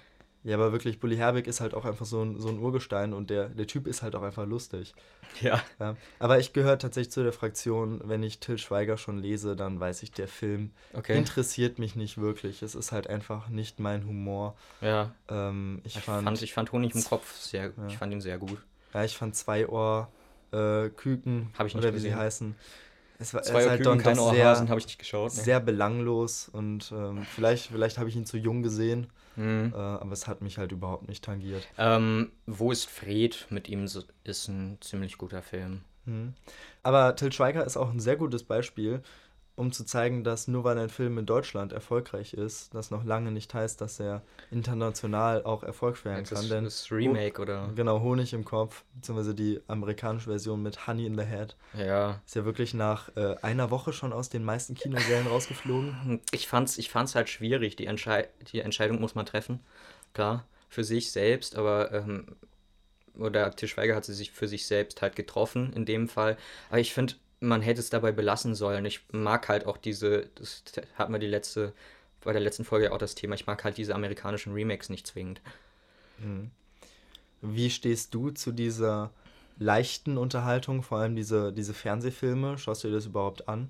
ja, 0.43 0.55
aber 0.55 0.71
wirklich, 0.71 0.99
Bully 0.99 1.17
Herwig 1.17 1.45
ist 1.47 1.59
halt 1.61 1.73
auch 1.73 1.85
einfach 1.85 2.05
so 2.05 2.21
ein, 2.23 2.39
so 2.39 2.47
ein 2.49 2.59
Urgestein 2.59 3.13
und 3.13 3.29
der, 3.29 3.49
der 3.49 3.67
Typ 3.67 3.87
ist 3.87 4.01
halt 4.01 4.15
auch 4.15 4.23
einfach 4.23 4.45
lustig. 4.45 4.93
Ja. 5.41 5.59
Ja. 5.79 5.95
Aber 6.19 6.37
ich 6.37 6.53
gehöre 6.53 6.77
tatsächlich 6.77 7.11
zu 7.11 7.23
der 7.23 7.33
Fraktion, 7.33 8.01
wenn 8.05 8.21
ich 8.21 8.39
Till 8.39 8.59
Schweiger 8.59 8.97
schon 8.97 9.17
lese, 9.17 9.55
dann 9.55 9.79
weiß 9.79 10.03
ich, 10.03 10.11
der 10.11 10.27
Film 10.27 10.69
Okay. 10.93 11.17
interessiert 11.17 11.79
mich 11.79 11.95
nicht 11.95 12.19
wirklich. 12.19 12.61
Es 12.61 12.75
ist 12.75 12.91
halt 12.91 13.07
einfach 13.07 13.49
nicht 13.49 13.79
mein 13.79 14.05
Humor. 14.05 14.55
Ja. 14.79 15.09
Ähm, 15.29 15.81
ich, 15.85 15.95
Ich 15.97 16.03
fand, 16.03 16.23
fand, 16.23 16.41
ich 16.43 16.53
fand 16.53 16.71
Honig 16.71 16.93
im 16.93 17.03
Kopf 17.03 17.35
sehr, 17.35 17.71
Ja. 17.75 17.87
ich 17.87 17.97
fand 17.97 18.13
ihn 18.13 18.21
sehr 18.21 18.37
gut. 18.37 18.59
ja, 18.93 19.03
ich 19.03 19.17
fand 19.17 19.35
zwei 19.35 19.67
Ohr 19.67 20.07
äh, 20.53 20.89
Küken 20.89 21.49
Hab 21.57 21.67
ich 21.67 21.73
nicht 21.75 21.83
oder 21.83 21.93
wie 21.93 21.99
sie 21.99 22.07
gesehen. 22.07 22.19
heißen. 22.19 22.55
Es 23.19 23.33
war 23.33 23.41
es 23.41 23.47
Zwei 23.47 23.61
ist 23.61 23.69
halt 23.69 23.77
Küken, 23.81 23.97
dann 23.97 24.03
kein 24.03 24.17
doch 24.17 24.27
Ohrhasen 24.33 24.65
sehr, 24.65 24.69
habe 24.71 24.79
ich 24.79 24.85
nicht 24.87 24.99
geschaut. 24.99 25.33
Ne? 25.35 25.41
sehr 25.43 25.59
belanglos 25.59 26.49
und 26.49 26.91
ähm, 26.95 27.23
vielleicht, 27.35 27.67
vielleicht 27.67 27.97
habe 27.97 28.09
ich 28.09 28.15
ihn 28.15 28.25
zu 28.25 28.37
jung 28.37 28.63
gesehen, 28.63 29.07
Mhm. 29.35 29.71
äh, 29.73 29.77
aber 29.77 30.11
es 30.11 30.27
hat 30.27 30.41
mich 30.41 30.59
halt 30.59 30.71
überhaupt 30.71 31.07
nicht 31.07 31.23
tangiert. 31.23 31.67
Ähm, 31.79 32.31
Wo 32.45 32.71
ist 32.71 32.87
Fred 32.87 33.47
mit 33.49 33.67
ihm 33.67 33.87
so, 33.87 34.01
ist 34.23 34.47
ein 34.47 34.77
ziemlich 34.81 35.17
guter 35.17 35.41
Film. 35.41 35.81
Mhm. 36.05 36.33
Aber 36.83 37.15
Till 37.15 37.31
Schweiger 37.31 37.65
ist 37.65 37.75
auch 37.77 37.89
ein 37.91 37.99
sehr 37.99 38.15
gutes 38.17 38.43
Beispiel, 38.43 39.01
um 39.55 39.71
zu 39.71 39.85
zeigen, 39.85 40.23
dass 40.23 40.47
nur 40.47 40.63
weil 40.63 40.77
ein 40.79 40.89
Film 40.89 41.17
in 41.19 41.25
Deutschland 41.25 41.73
erfolgreich 41.73 42.33
ist, 42.33 42.73
das 42.73 42.89
noch 42.89 43.03
lange 43.03 43.31
nicht 43.31 43.53
heißt, 43.53 43.79
dass 43.81 43.99
er 43.99 44.23
international 44.49 45.43
auch 45.43 45.63
Erfolg 45.63 46.03
werden 46.05 46.25
Das, 46.27 46.39
kann. 46.39 46.49
Denn 46.49 46.63
das 46.63 46.91
Remake 46.91 47.39
oder 47.39 47.69
genau 47.75 48.01
Honig 48.01 48.33
im 48.33 48.45
Kopf, 48.45 48.83
beziehungsweise 48.95 49.35
die 49.35 49.61
amerikanische 49.67 50.29
Version 50.29 50.63
mit 50.63 50.87
Honey 50.87 51.05
in 51.05 51.17
the 51.17 51.25
Head, 51.25 51.55
ja. 51.77 52.21
ist 52.25 52.35
ja 52.35 52.45
wirklich 52.45 52.73
nach 52.73 53.15
äh, 53.15 53.35
einer 53.41 53.69
Woche 53.69 53.93
schon 53.93 54.11
aus 54.11 54.29
den 54.29 54.43
meisten 54.43 54.73
Kinosälen 54.75 55.27
rausgeflogen. 55.27 56.21
Ich 56.31 56.47
fand's, 56.47 56.77
ich 56.77 56.89
fand's 56.89 57.15
halt 57.15 57.29
schwierig. 57.29 57.75
Die, 57.75 57.85
Entschei 57.85 58.27
die 58.51 58.59
Entscheidung 58.59 58.99
muss 58.99 59.13
man 59.15 59.25
treffen. 59.25 59.59
Klar, 60.13 60.45
für 60.67 60.83
sich 60.83 61.11
selbst, 61.11 61.55
aber 61.55 61.91
ähm, 61.91 62.25
oder 63.17 63.51
Til 63.55 63.67
Schweiger 63.67 63.95
hat 63.95 64.05
sie 64.05 64.13
sich 64.13 64.31
für 64.31 64.47
sich 64.47 64.65
selbst 64.65 65.01
halt 65.01 65.15
getroffen 65.15 65.73
in 65.73 65.85
dem 65.85 66.07
Fall. 66.07 66.37
Aber 66.69 66.79
ich 66.79 66.93
finde, 66.93 67.15
man 67.43 67.61
hätte 67.61 67.81
es 67.81 67.89
dabei 67.89 68.11
belassen 68.11 68.55
sollen. 68.55 68.85
Ich 68.85 69.01
mag 69.11 69.49
halt 69.49 69.65
auch 69.65 69.77
diese, 69.77 70.29
das 70.35 70.63
hatten 70.95 71.11
wir 71.11 71.19
die 71.19 71.27
letzte, 71.27 71.73
bei 72.23 72.31
der 72.31 72.41
letzten 72.41 72.63
Folge 72.63 72.85
ja 72.85 72.91
auch 72.91 72.97
das 72.97 73.15
Thema, 73.15 73.35
ich 73.35 73.45
mag 73.45 73.63
halt 73.63 73.77
diese 73.77 73.93
amerikanischen 73.93 74.53
Remakes 74.53 74.89
nicht 74.89 75.05
zwingend. 75.05 75.41
Mhm. 76.19 76.51
Wie 77.41 77.69
stehst 77.69 78.13
du 78.13 78.31
zu 78.31 78.53
dieser 78.53 79.11
leichten 79.59 80.17
Unterhaltung, 80.17 80.81
vor 80.83 80.99
allem 80.99 81.15
diese, 81.15 81.51
diese 81.51 81.73
Fernsehfilme? 81.73 82.57
Schaust 82.57 82.83
du 82.83 82.87
dir 82.87 82.95
das 82.95 83.05
überhaupt 83.05 83.49
an? 83.49 83.69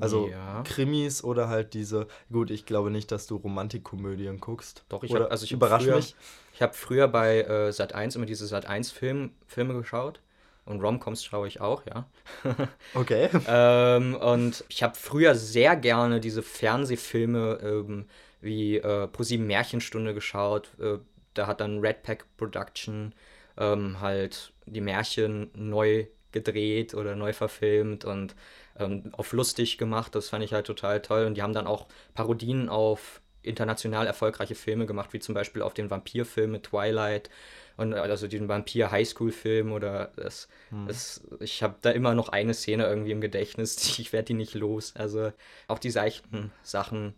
Also 0.00 0.28
Ja. 0.28 0.62
Krimis 0.62 1.22
oder 1.22 1.48
halt 1.48 1.74
diese. 1.74 2.06
Gut, 2.32 2.50
ich 2.50 2.66
glaube 2.66 2.90
nicht, 2.90 3.12
dass 3.12 3.26
du 3.26 3.36
Romantikkomödien 3.36 4.40
guckst. 4.40 4.84
Doch, 4.88 5.02
ich 5.02 5.10
oder, 5.10 5.24
hab, 5.24 5.30
also 5.32 5.44
ich 5.44 5.52
hab 5.52 5.56
überrasch 5.56 5.84
früher, 5.84 5.96
mich. 5.96 6.16
Ich 6.52 6.62
habe 6.62 6.74
früher 6.74 7.08
bei 7.08 7.42
äh, 7.42 7.68
Sat1 7.70 8.16
immer 8.16 8.26
diese 8.26 8.44
Sat1-Film, 8.44 9.30
Filme 9.46 9.74
geschaut. 9.74 10.20
Und 10.66 10.80
Romcoms 10.80 11.24
schaue 11.24 11.46
ich 11.46 11.60
auch, 11.60 11.84
ja. 11.86 12.08
Okay. 12.94 13.28
ähm, 13.46 14.14
und 14.14 14.64
ich 14.68 14.82
habe 14.82 14.94
früher 14.94 15.34
sehr 15.34 15.76
gerne 15.76 16.20
diese 16.20 16.42
Fernsehfilme 16.42 17.58
ähm, 17.62 18.06
wie 18.40 18.78
äh, 18.78 19.06
ProSieben 19.08 19.46
Märchenstunde 19.46 20.14
geschaut. 20.14 20.70
Äh, 20.80 20.98
da 21.34 21.46
hat 21.46 21.60
dann 21.60 21.80
Red 21.80 22.02
Pack 22.02 22.24
Production 22.36 23.14
ähm, 23.58 24.00
halt 24.00 24.52
die 24.66 24.80
Märchen 24.80 25.50
neu 25.54 26.06
gedreht 26.32 26.94
oder 26.94 27.14
neu 27.14 27.32
verfilmt 27.32 28.04
und 28.04 28.34
ähm, 28.78 29.10
auf 29.12 29.32
lustig 29.32 29.78
gemacht. 29.78 30.14
Das 30.14 30.30
fand 30.30 30.44
ich 30.44 30.52
halt 30.52 30.66
total 30.66 31.00
toll. 31.02 31.26
Und 31.26 31.34
die 31.34 31.42
haben 31.42 31.52
dann 31.52 31.66
auch 31.66 31.86
Parodien 32.14 32.68
auf 32.68 33.20
international 33.42 34.06
erfolgreiche 34.06 34.54
Filme 34.54 34.86
gemacht, 34.86 35.12
wie 35.12 35.20
zum 35.20 35.34
Beispiel 35.34 35.62
auf 35.62 35.74
den 35.74 35.90
Vampirfilm 35.90 36.50
mit 36.50 36.64
Twilight 36.64 37.30
und 37.76 37.92
äh, 37.92 37.96
also 37.96 38.28
den 38.28 38.48
Vampir 38.48 38.90
Highschool-Film 38.90 39.72
oder 39.72 40.12
das, 40.16 40.48
das 40.86 41.22
ich 41.40 41.62
habe 41.62 41.76
da 41.80 41.90
immer 41.90 42.14
noch 42.14 42.28
eine 42.28 42.54
Szene 42.54 42.86
irgendwie 42.86 43.12
im 43.12 43.20
Gedächtnis, 43.20 43.76
ich 43.98 44.12
werde 44.12 44.26
die 44.26 44.34
nicht 44.34 44.54
los. 44.54 44.94
Also 44.96 45.32
auch 45.68 45.78
die 45.78 45.90
seichten 45.90 46.52
Sachen 46.62 47.14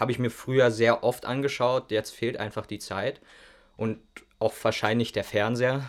habe 0.00 0.12
ich 0.12 0.18
mir 0.18 0.30
früher 0.30 0.70
sehr 0.70 1.04
oft 1.04 1.26
angeschaut, 1.26 1.90
jetzt 1.90 2.10
fehlt 2.10 2.38
einfach 2.38 2.66
die 2.66 2.78
Zeit 2.78 3.20
und 3.76 3.98
auch 4.38 4.54
wahrscheinlich 4.62 5.12
der 5.12 5.24
Fernseher. 5.24 5.82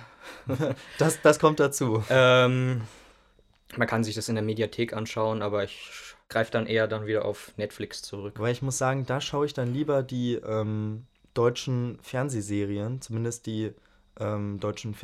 Das, 0.98 1.22
das 1.22 1.39
kommt 1.39 1.60
dazu. 1.60 2.04
Ähm, 2.10 2.82
man 3.78 3.88
kann 3.88 4.04
sich 4.04 4.15
das 4.15 4.30
in 4.30 4.36
der 4.36 4.43
Mediathek 4.43 4.93
anschauen, 4.93 5.41
aber 5.41 5.63
ich 5.63 5.89
greife 6.28 6.52
dann 6.52 6.67
eher 6.67 6.88
dann 6.88 7.08
wieder 7.08 7.26
auf 7.26 7.52
Netflix 7.58 8.02
zurück. 8.02 8.36
Weil 8.38 8.52
ich 8.52 8.62
muss 8.62 8.78
sagen, 8.78 9.06
da 9.06 9.22
schaue 9.22 9.45
ich 9.45 9.54
dann 9.54 9.74
lieber 9.74 10.04
die 10.04 10.36
ähm, 10.36 11.06
deutschen 11.33 11.97
Fernsehserien, 12.01 13.01
zumindest 13.01 13.45
die 13.45 13.71
ähm, 14.19 14.59
deutschen 14.59 14.95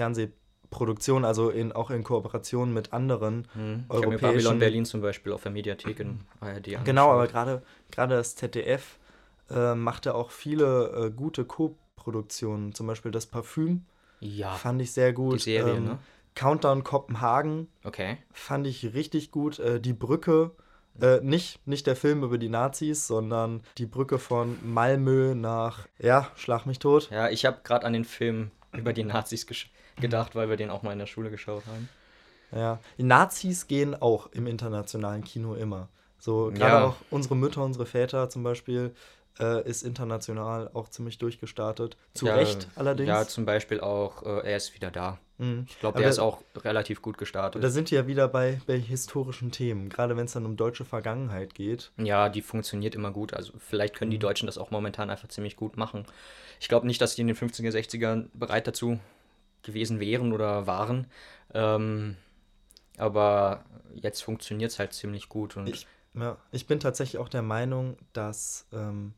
Produktionen, 0.70 1.26
also 1.26 1.50
in, 1.50 1.72
auch 1.72 1.90
in 1.90 2.04
Kooperation 2.04 2.74
mit 2.74 2.92
anderen 2.94 3.48
Hm. 3.54 3.86
Ich 3.88 3.94
europäischen. 3.94 4.22
Babylon 4.22 4.60
Berlin 4.60 4.86
zum 4.86 5.02
Beispiel 5.02 5.32
auf 5.32 5.44
der 5.44 5.52
Mediathek 5.52 6.00
in 6.00 6.20
ARD. 6.42 6.84
Genau, 6.84 7.12
aber 7.12 7.28
gerade 7.28 7.62
gerade 7.92 8.16
das 8.16 8.36
ZDF 8.36 8.98
äh, 9.50 9.76
machte 9.76 10.16
auch 10.16 10.32
viele 10.32 11.06
äh, 11.08 11.12
gute 11.12 11.46
Co-Produktionen. 11.46 12.74
Zum 12.74 12.88
Beispiel 12.88 13.12
das 13.12 13.26
Parfüm 13.28 13.86
Ja, 14.20 14.56
fand 14.56 14.82
ich 14.82 14.92
sehr 14.92 15.14
gut. 15.14 15.36
die 15.36 15.40
Serie, 15.40 15.76
ähm, 15.76 15.86
ne? 15.86 16.00
Countdown 16.34 16.84
Kopenhagen 16.84 17.70
Okay. 17.86 18.18
fand 18.34 18.68
ich 18.68 18.94
richtig 18.94 19.32
gut. 19.32 19.60
Äh, 19.60 19.80
die 19.80 19.94
Brücke, 19.94 20.52
äh, 21.02 21.20
nicht, 21.22 21.66
nicht 21.68 21.88
der 21.88 21.96
Film 21.96 22.24
über 22.24 22.38
die 22.38 22.50
Nazis, 22.50 23.08
sondern 23.08 23.62
die 23.78 23.86
Brücke 23.86 24.20
von 24.20 24.58
Malmö 24.64 25.36
nach, 25.36 25.88
ja, 26.00 26.30
schlag 26.36 26.66
mich 26.66 26.80
tot. 26.80 27.10
Ja, 27.12 27.30
ich 27.30 27.46
habe 27.46 27.60
gerade 27.64 27.86
an 27.86 27.94
den 27.94 28.06
Film 28.06 28.52
über 28.74 28.94
die 28.94 29.04
Nazis 29.04 29.46
gedacht, 29.98 30.36
weil 30.36 30.50
wir 30.50 30.58
den 30.58 30.70
auch 30.70 30.84
mal 30.84 30.94
in 30.94 31.00
der 31.00 31.06
Schule 31.06 31.32
geschaut 31.32 31.64
haben. 31.68 31.90
Ja. 32.52 32.80
Die 32.98 33.04
Nazis 33.04 33.68
gehen 33.68 34.00
auch 34.00 34.28
im 34.32 34.48
internationalen 34.48 35.24
Kino 35.24 35.56
immer. 35.56 35.90
So, 36.20 36.52
gerade 36.54 36.76
Ja. 36.78 36.86
auch 36.86 36.98
unsere 37.10 37.36
Mütter, 37.36 37.64
unsere 37.64 37.86
Väter 37.86 38.30
zum 38.30 38.44
Beispiel, 38.44 38.94
äh, 39.40 39.68
ist 39.68 39.84
international 39.84 40.70
auch 40.74 40.90
ziemlich 40.90 41.18
durchgestartet. 41.18 41.98
Zu 42.14 42.28
ja, 42.28 42.36
Recht 42.36 42.70
allerdings. 42.76 43.10
Ja, 43.10 43.28
zum 43.28 43.46
Beispiel 43.46 43.82
auch, 43.82 44.24
äh, 44.24 44.50
er 44.50 44.58
ist 44.58 44.74
wieder 44.74 44.92
da. 44.92 45.20
Mhm. 45.38 45.66
Ich 45.68 45.80
glaube, 45.80 45.98
der 45.98 46.06
da- 46.06 46.10
ist 46.12 46.20
auch 46.20 46.42
relativ 46.56 47.02
gut 47.02 47.18
gestartet. 47.18 47.64
Da 47.64 47.70
sind 47.70 47.92
wir 47.92 48.00
ja 48.02 48.08
wieder 48.08 48.28
bei, 48.28 48.62
bei 48.68 48.78
historischen 48.80 49.52
Themen, 49.52 49.90
gerade 49.90 50.16
wenn 50.16 50.26
es 50.26 50.34
dann 50.34 50.46
um 50.46 50.56
deutsche 50.56 50.86
Vergangenheit 50.86 51.54
geht. 51.56 51.92
Ja, 51.98 52.30
die 52.30 52.42
funktioniert 52.42 52.96
immer 52.96 53.12
gut. 53.12 53.34
Also 53.34 53.54
vielleicht 53.58 53.96
können 53.96 54.12
die 54.12 54.18
Mhm. 54.18 54.22
Deutschen 54.22 54.46
das 54.46 54.58
auch 54.58 54.72
momentan 54.72 55.10
einfach 55.10 55.28
ziemlich 55.28 55.56
gut 55.56 55.76
machen. 55.78 56.06
Ich 56.60 56.68
glaube 56.70 56.88
nicht, 56.88 57.02
dass 57.02 57.16
die 57.16 57.22
in 57.22 57.28
den 57.28 57.36
50er, 57.36 57.72
60ern 57.72 58.30
bereit 58.34 58.68
dazu 58.68 59.00
gewesen 59.64 60.00
wären 60.00 60.32
oder 60.32 60.68
waren. 60.68 61.08
Ähm, 61.54 62.16
aber 62.98 63.66
jetzt 63.94 64.22
funktioniert 64.24 64.72
es 64.72 64.80
halt 64.80 64.94
ziemlich 64.94 65.28
gut. 65.30 65.58
Und 65.58 65.68
Ich, 65.68 65.88
ja, 66.14 66.38
ich 66.52 66.68
bin 66.68 66.80
tatsächlich 66.80 67.20
auch 67.20 67.30
der 67.30 67.42
Meinung, 67.42 67.98
dass 68.14 68.68
ähm, 68.72 69.14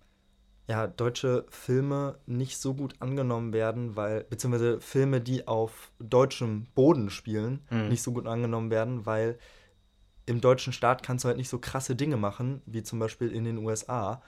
ja, 0.69 0.87
deutsche 0.87 1.45
Filme 1.49 2.17
nicht 2.25 2.57
so 2.57 2.73
gut 2.73 2.95
angenommen 2.99 3.53
werden, 3.53 3.95
weil, 3.95 4.25
beziehungsweise 4.25 4.81
Filme, 4.81 5.21
die 5.21 5.47
auf 5.47 5.91
deutschem 5.99 6.67
Boden 6.75 7.09
spielen, 7.09 7.65
Mhm. 7.69 7.87
nicht 7.89 8.01
so 8.01 8.11
gut 8.11 8.27
angenommen 8.27 8.69
werden, 8.69 9.05
weil 9.05 9.37
im 10.25 10.41
deutschen 10.41 10.73
Staat 10.73 11.03
kannst 11.03 11.23
du 11.23 11.29
halt 11.29 11.37
nicht 11.37 11.47
so 11.47 11.57
krasse 11.59 11.95
Dinge 11.95 12.17
machen, 12.17 12.61
wie 12.65 12.83
zum 12.83 12.99
Beispiel 12.99 13.31
in 13.31 13.45
den 13.45 13.57
USA, 13.59 14.21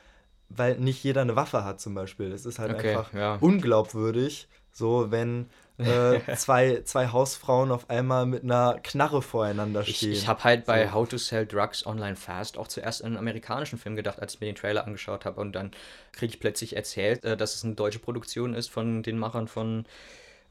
weil 0.47 0.79
nicht 0.79 1.03
jeder 1.03 1.21
eine 1.21 1.35
Waffe 1.35 1.65
hat 1.65 1.81
zum 1.81 1.93
Beispiel. 1.93 2.31
Es 2.31 2.45
ist 2.45 2.57
halt 2.57 2.71
Okay, 2.73 2.95
einfach 2.95 3.13
ja. 3.13 3.37
unglaubwürdig, 3.41 4.47
so 4.71 5.11
wenn 5.11 5.49
äh, 5.79 6.19
zwei, 6.35 6.81
zwei 6.83 7.07
Hausfrauen 7.07 7.71
auf 7.71 7.89
einmal 7.89 8.25
mit 8.25 8.43
einer 8.43 8.79
Knarre 8.83 9.21
voreinander 9.21 9.81
ich, 9.81 9.97
stehen. 9.97 10.11
ich 10.11 10.27
habe 10.27 10.43
halt 10.43 10.65
bei 10.65 10.87
So. 10.87 10.93
How 10.93 11.07
to 11.07 11.17
Sell 11.17 11.45
Drugs 11.45 11.85
Online 11.85 12.17
Fast 12.17 12.57
auch 12.57 12.67
zuerst 12.67 13.01
an 13.01 13.07
einen 13.07 13.17
amerikanischen 13.17 13.79
Film 13.79 13.95
gedacht, 13.95 14.19
als 14.19 14.33
ich 14.33 14.41
mir 14.41 14.47
den 14.47 14.55
Trailer 14.55 14.85
angeschaut 14.85 15.23
habe. 15.23 15.39
Und 15.39 15.53
dann 15.53 15.71
kriege 16.11 16.33
ich 16.33 16.39
plötzlich 16.41 16.75
erzählt, 16.75 17.23
äh, 17.23 17.37
dass 17.37 17.55
es 17.55 17.63
eine 17.63 17.75
deutsche 17.75 17.99
Produktion 17.99 18.53
ist 18.53 18.69
von 18.69 19.03
den 19.03 19.17
Machern 19.17 19.47
von 19.47 19.85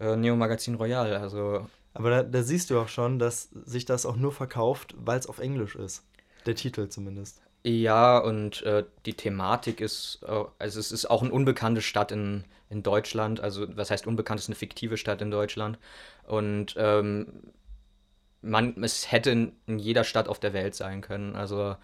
äh, 0.01 0.17
Neo 0.17 0.35
Magazin 0.35 0.77
Royal. 0.77 1.15
Also 1.17 1.67
Aber 1.93 2.09
da, 2.09 2.23
da 2.23 2.43
siehst 2.43 2.71
du 2.71 2.81
auch 2.81 2.89
schon, 2.89 3.19
dass 3.19 3.51
sich 3.67 3.85
das 3.85 4.07
auch 4.07 4.17
nur 4.17 4.33
verkauft, 4.33 4.95
weil 4.99 5.19
es 5.19 5.27
auf 5.27 5.41
Englisch 5.41 5.77
ist. 5.77 6.05
Der 6.47 6.55
Titel 6.55 6.89
zumindest. 6.89 7.43
Ja, 7.65 8.19
und 8.19 8.63
äh, 8.63 8.85
die 9.05 9.15
Thematik 9.15 9.81
ist, 9.81 10.21
äh, 10.27 10.45
also 10.59 10.81
es 10.81 10.93
ist 10.93 11.07
auch 11.07 11.23
eine 11.23 11.33
unbekannte 11.33 11.83
Stadt 11.83 12.13
in, 12.13 12.45
in 12.71 12.83
Deutschland. 12.83 13.41
Also, 13.41 13.67
was 13.77 13.91
heißt 13.91 14.07
unbekannt, 14.07 14.39
es 14.39 14.45
ist 14.45 14.51
eine 14.51 14.57
fiktive 14.57 14.97
Stadt 14.97 15.21
in 15.23 15.31
Deutschland. 15.31 15.79
Und 16.25 16.75
ähm, 16.79 17.53
man, 18.43 18.83
es 18.83 19.11
hätte 19.11 19.31
in, 19.31 19.53
in 19.67 19.79
jeder 19.79 20.05
Stadt 20.05 20.29
auf 20.29 20.39
der 20.39 20.53
Welt 20.53 20.75
sein 20.75 21.01
können. 21.01 21.35
Also 21.37 21.77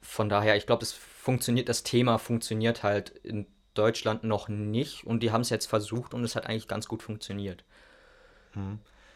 von 0.00 0.28
daher, 0.28 0.56
ich 0.56 0.66
glaube, 0.66 0.82
es 0.82 0.92
funktioniert, 0.92 1.68
das 1.68 1.82
Thema 1.84 2.18
funktioniert 2.18 2.82
halt 2.82 3.10
in 3.10 3.46
Deutschland 3.74 4.24
noch 4.24 4.48
nicht. 4.48 5.04
Und 5.06 5.22
die 5.22 5.30
haben 5.30 5.42
es 5.42 5.50
jetzt 5.50 5.66
versucht 5.66 6.12
und 6.14 6.24
es 6.24 6.34
hat 6.34 6.46
eigentlich 6.46 6.68
ganz 6.68 6.88
gut 6.88 7.02
funktioniert. 7.02 7.64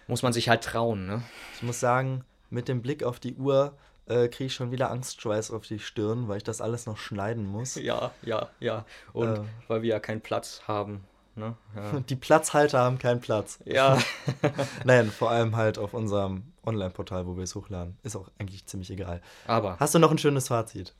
Muss 0.07 0.23
man 0.23 0.33
sich 0.33 0.49
halt 0.49 0.62
trauen, 0.62 1.07
ne? 1.07 1.23
Ich 1.57 1.62
muss 1.62 1.81
sagen, 1.81 2.25
mit 2.51 2.68
dem 2.68 2.83
Blick 2.83 3.03
auf 3.03 3.18
die 3.18 3.35
Uhr 3.35 3.77
äh, 4.06 4.28
kriege 4.28 4.46
ich 4.46 4.54
schon 4.54 4.70
wieder 4.72 4.90
Angstschweiß 4.90 5.50
auf 5.52 5.66
die 5.66 5.78
Stirn, 5.78 6.28
weil 6.28 6.38
ich 6.38 6.44
das 6.44 6.60
alles 6.60 6.86
noch 6.86 6.96
schneiden 6.98 7.46
muss. 7.46 7.74
Ja, 7.76 8.10
ja, 8.22 8.48
ja. 8.60 8.84
Und 9.12 9.36
Äh. 9.36 9.40
weil 9.68 9.82
wir 9.82 9.90
ja 9.90 10.00
keinen 10.00 10.20
Platz 10.20 10.62
haben. 10.66 11.04
Ne? 11.34 11.56
Ja. 11.74 12.00
Die 12.08 12.16
Platzhalter 12.16 12.80
haben 12.80 12.98
keinen 12.98 13.20
Platz. 13.20 13.58
ja. 13.64 13.98
Nein, 14.84 15.10
vor 15.10 15.30
allem 15.30 15.56
halt 15.56 15.78
auf 15.78 15.94
unserem 15.94 16.42
Online-Portal, 16.66 17.26
wo 17.26 17.36
wir 17.36 17.44
es 17.44 17.54
hochladen. 17.54 17.96
Ist 18.02 18.16
auch 18.16 18.28
eigentlich 18.38 18.66
ziemlich 18.66 18.90
egal. 18.90 19.22
Aber 19.46 19.78
Hast 19.80 19.94
du 19.94 19.98
noch 19.98 20.10
ein 20.10 20.18
schönes 20.18 20.48
Fazit? 20.48 20.94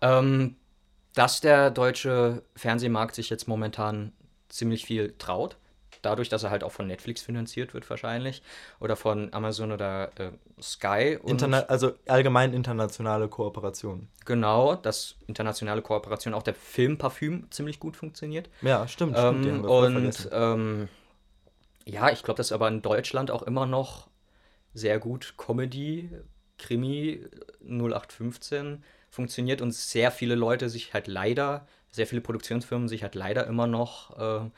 ähm, 0.00 0.56
dass 1.14 1.40
der 1.40 1.70
deutsche 1.70 2.42
Fernsehmarkt 2.56 3.14
sich 3.14 3.30
jetzt 3.30 3.46
momentan 3.48 4.12
ziemlich 4.48 4.84
viel 4.84 5.14
traut. 5.18 5.56
Dadurch, 6.02 6.28
dass 6.28 6.42
er 6.42 6.50
halt 6.50 6.64
auch 6.64 6.72
von 6.72 6.86
Netflix 6.86 7.22
finanziert 7.22 7.74
wird 7.74 7.88
wahrscheinlich. 7.88 8.42
Oder 8.80 8.96
von 8.96 9.32
Amazon 9.32 9.72
oder 9.72 10.10
äh, 10.18 10.30
Sky. 10.60 11.18
Interna 11.24 11.60
also 11.60 11.92
allgemein 12.06 12.52
internationale 12.52 13.28
Kooperation. 13.28 14.08
genau, 14.24 14.74
dass 14.74 15.16
internationale 15.26 15.82
Kooperation, 15.82 16.34
auch 16.34 16.42
der 16.42 16.54
Film 16.54 16.98
Parfüm 16.98 17.50
ziemlich 17.50 17.80
gut 17.80 17.96
funktioniert. 17.96 18.50
Ja, 18.62 18.86
stimmt, 18.88 19.16
stimmt. 19.16 19.46
Ähm, 19.46 19.64
und 19.64 20.28
ähm, 20.32 20.88
ja, 21.84 22.10
ich 22.10 22.22
glaube, 22.22 22.38
dass 22.38 22.52
aber 22.52 22.68
in 22.68 22.82
Deutschland 22.82 23.30
auch 23.30 23.42
immer 23.42 23.66
noch 23.66 24.08
sehr 24.74 24.98
gut 24.98 25.34
Comedy, 25.36 26.10
Krimi 26.58 27.24
0815 27.64 28.82
funktioniert 29.10 29.60
und 29.60 29.72
sehr 29.72 30.10
viele 30.10 30.34
Leute 30.34 30.68
sich 30.68 30.94
halt 30.94 31.06
leider, 31.06 31.66
sehr 31.90 32.06
viele 32.06 32.22
Produktionsfirmen 32.22 32.88
sich 32.88 33.02
halt 33.02 33.14
leider 33.14 33.46
immer 33.46 33.66
noch 33.66 34.18
äh, 34.18 34.50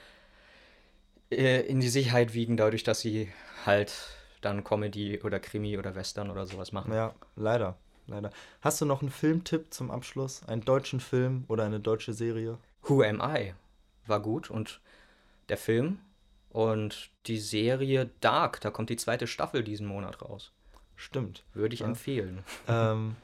äh, 1.35 1.61
in 1.63 1.81
die 1.81 1.89
Sicherheit 1.89 2.35
wiegen, 2.35 2.57
dadurch, 2.57 2.83
dass 2.85 3.01
sie 3.01 3.29
halt 3.67 3.93
dann 4.41 4.65
Comedy 4.65 5.21
oder 5.23 5.41
Krimi 5.41 5.79
oder 5.79 5.95
Western 5.95 6.31
oder 6.31 6.47
sowas 6.47 6.73
machen. 6.73 6.93
Ja, 6.93 7.15
leider. 7.37 7.77
Leider. 8.07 8.31
Hast 8.61 8.81
du 8.81 8.85
noch 8.85 9.01
einen 9.01 9.11
Filmtipp 9.11 9.73
zum 9.73 9.91
Abschluss? 9.91 10.43
Einen 10.47 10.63
deutschen 10.63 11.01
Film 11.01 11.45
oder 11.49 11.65
eine 11.65 11.81
deutsche 11.81 12.13
Serie? 12.13 12.59
Who 12.83 13.03
Am 13.03 13.23
I 13.23 13.55
war 14.07 14.21
gut 14.21 14.51
und 14.51 14.81
der 15.49 15.57
Film 15.57 15.99
und 16.51 17.09
die 17.27 17.39
Serie 17.39 18.11
Dark, 18.21 18.61
da 18.61 18.71
kommt 18.71 18.91
die 18.91 18.97
zweite 18.97 19.27
Staffel 19.27 19.65
diesen 19.65 19.87
Monat 19.87 20.21
raus. 20.21 20.53
Stimmt. 20.97 21.45
Würde 21.55 21.73
ich 21.75 21.81
Ja. 21.81 21.87
empfehlen. 21.87 22.45
ähm, 22.69 23.17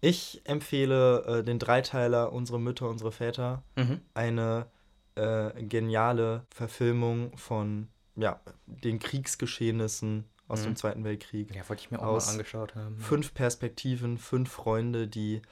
ich 0.00 0.40
empfehle 0.44 1.24
äh, 1.40 1.44
den 1.44 1.58
Dreiteiler 1.58 2.32
Unsere 2.32 2.58
Mütter, 2.58 2.88
unsere 2.88 3.12
Väter. 3.12 3.62
Mhm. 3.76 4.00
Eine 4.14 4.66
äh, 5.16 5.50
geniale 5.64 6.44
Verfilmung 6.50 7.36
von 7.36 7.88
ja, 8.16 8.40
den 8.66 8.98
Kriegsgeschehnissen 8.98 10.24
aus 10.48 10.60
Mhm. 10.60 10.64
dem 10.64 10.76
Zweiten 10.76 11.04
Weltkrieg. 11.04 11.54
Ja, 11.54 11.68
wollte 11.68 11.82
ich 11.82 11.90
mir 11.90 12.00
auch 12.00 12.18
mal 12.18 12.32
angeschaut 12.32 12.74
haben. 12.74 12.98
Fünf 12.98 13.34
Perspektiven, 13.34 14.18
fünf 14.18 14.50
Freunde, 14.50 15.08
die 15.08 15.42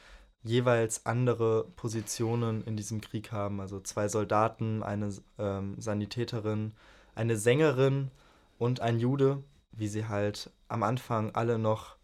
jeweils 0.45 1.07
andere 1.07 1.65
Positionen 1.77 2.65
in 2.65 2.77
diesem 2.77 3.01
Krieg 3.01 3.33
haben. 3.33 3.61
Also 3.61 3.81
zwei 3.81 4.09
Soldaten, 4.09 4.83
eine 4.83 5.13
ähm, 5.39 5.81
Sanitäterin, 5.81 6.73
eine 7.15 7.37
Sängerin 7.37 8.11
und 8.59 8.81
ein 8.81 8.99
Jude, 8.99 9.43
wie 9.73 9.89
sie 9.89 10.07
halt 10.07 10.51
am 10.69 10.83
Anfang 10.83 11.35
alle 11.35 11.59
noch 11.59 11.97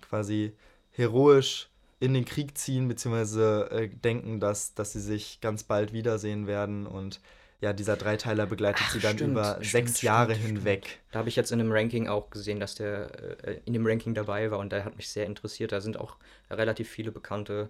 quasi 0.00 0.54
heroisch 0.90 1.69
in 2.00 2.14
den 2.14 2.24
Krieg 2.24 2.56
ziehen, 2.58 2.88
beziehungsweise 2.88 3.70
äh, 3.70 3.88
denken, 3.88 4.40
dass, 4.40 4.74
dass 4.74 4.92
sie 4.92 5.00
sich 5.00 5.40
ganz 5.40 5.62
bald 5.64 5.92
wiedersehen 5.92 6.46
werden. 6.46 6.86
Und 6.86 7.20
ja, 7.60 7.72
dieser 7.74 7.96
Dreiteiler 7.96 8.46
begleitet 8.46 8.86
Ach, 8.88 8.92
sie 8.92 9.00
dann 9.00 9.16
stimmt, 9.16 9.32
über 9.32 9.44
stimmt, 9.52 9.66
sechs 9.66 9.90
stimmt, 9.98 10.02
Jahre 10.02 10.34
hinweg. 10.34 11.00
Da 11.12 11.18
habe 11.18 11.28
ich 11.28 11.36
jetzt 11.36 11.52
in 11.52 11.60
einem 11.60 11.70
Ranking 11.72 12.08
auch 12.08 12.30
gesehen, 12.30 12.58
dass 12.58 12.74
der 12.74 13.44
äh, 13.46 13.60
in 13.66 13.74
dem 13.74 13.86
Ranking 13.86 14.14
dabei 14.14 14.50
war 14.50 14.58
und 14.58 14.72
der 14.72 14.84
hat 14.84 14.96
mich 14.96 15.10
sehr 15.10 15.26
interessiert. 15.26 15.72
Da 15.72 15.80
sind 15.82 16.00
auch 16.00 16.16
relativ 16.50 16.88
viele 16.88 17.12
bekannte, 17.12 17.68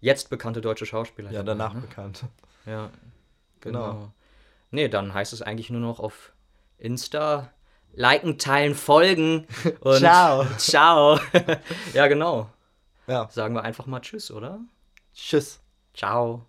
jetzt 0.00 0.30
bekannte 0.30 0.62
deutsche 0.62 0.86
Schauspieler 0.86 1.30
Ja, 1.30 1.42
dabei, 1.42 1.46
danach 1.58 1.74
ne? 1.74 1.80
bekannt. 1.82 2.24
Ja, 2.64 2.90
Genau. 3.60 3.92
genau. 3.92 4.12
Nee, 4.70 4.88
dann 4.88 5.12
heißt 5.14 5.32
es 5.32 5.42
eigentlich 5.42 5.70
nur 5.70 5.80
noch 5.80 6.00
auf 6.00 6.32
Insta 6.78 7.52
liken, 7.92 8.38
teilen, 8.38 8.74
folgen 8.74 9.46
und 9.80 9.98
Ciao. 9.98 10.46
Ciao. 10.58 11.18
ja, 11.92 12.06
genau. 12.08 12.50
Ja, 13.06 13.30
Sagen 13.30 13.54
wir 13.54 13.62
einfach 13.62 13.86
mal 13.86 14.00
Tschüss, 14.00 14.30
oder? 14.30 14.60
tschüss. 15.14 15.60
Ciao. 15.94 16.46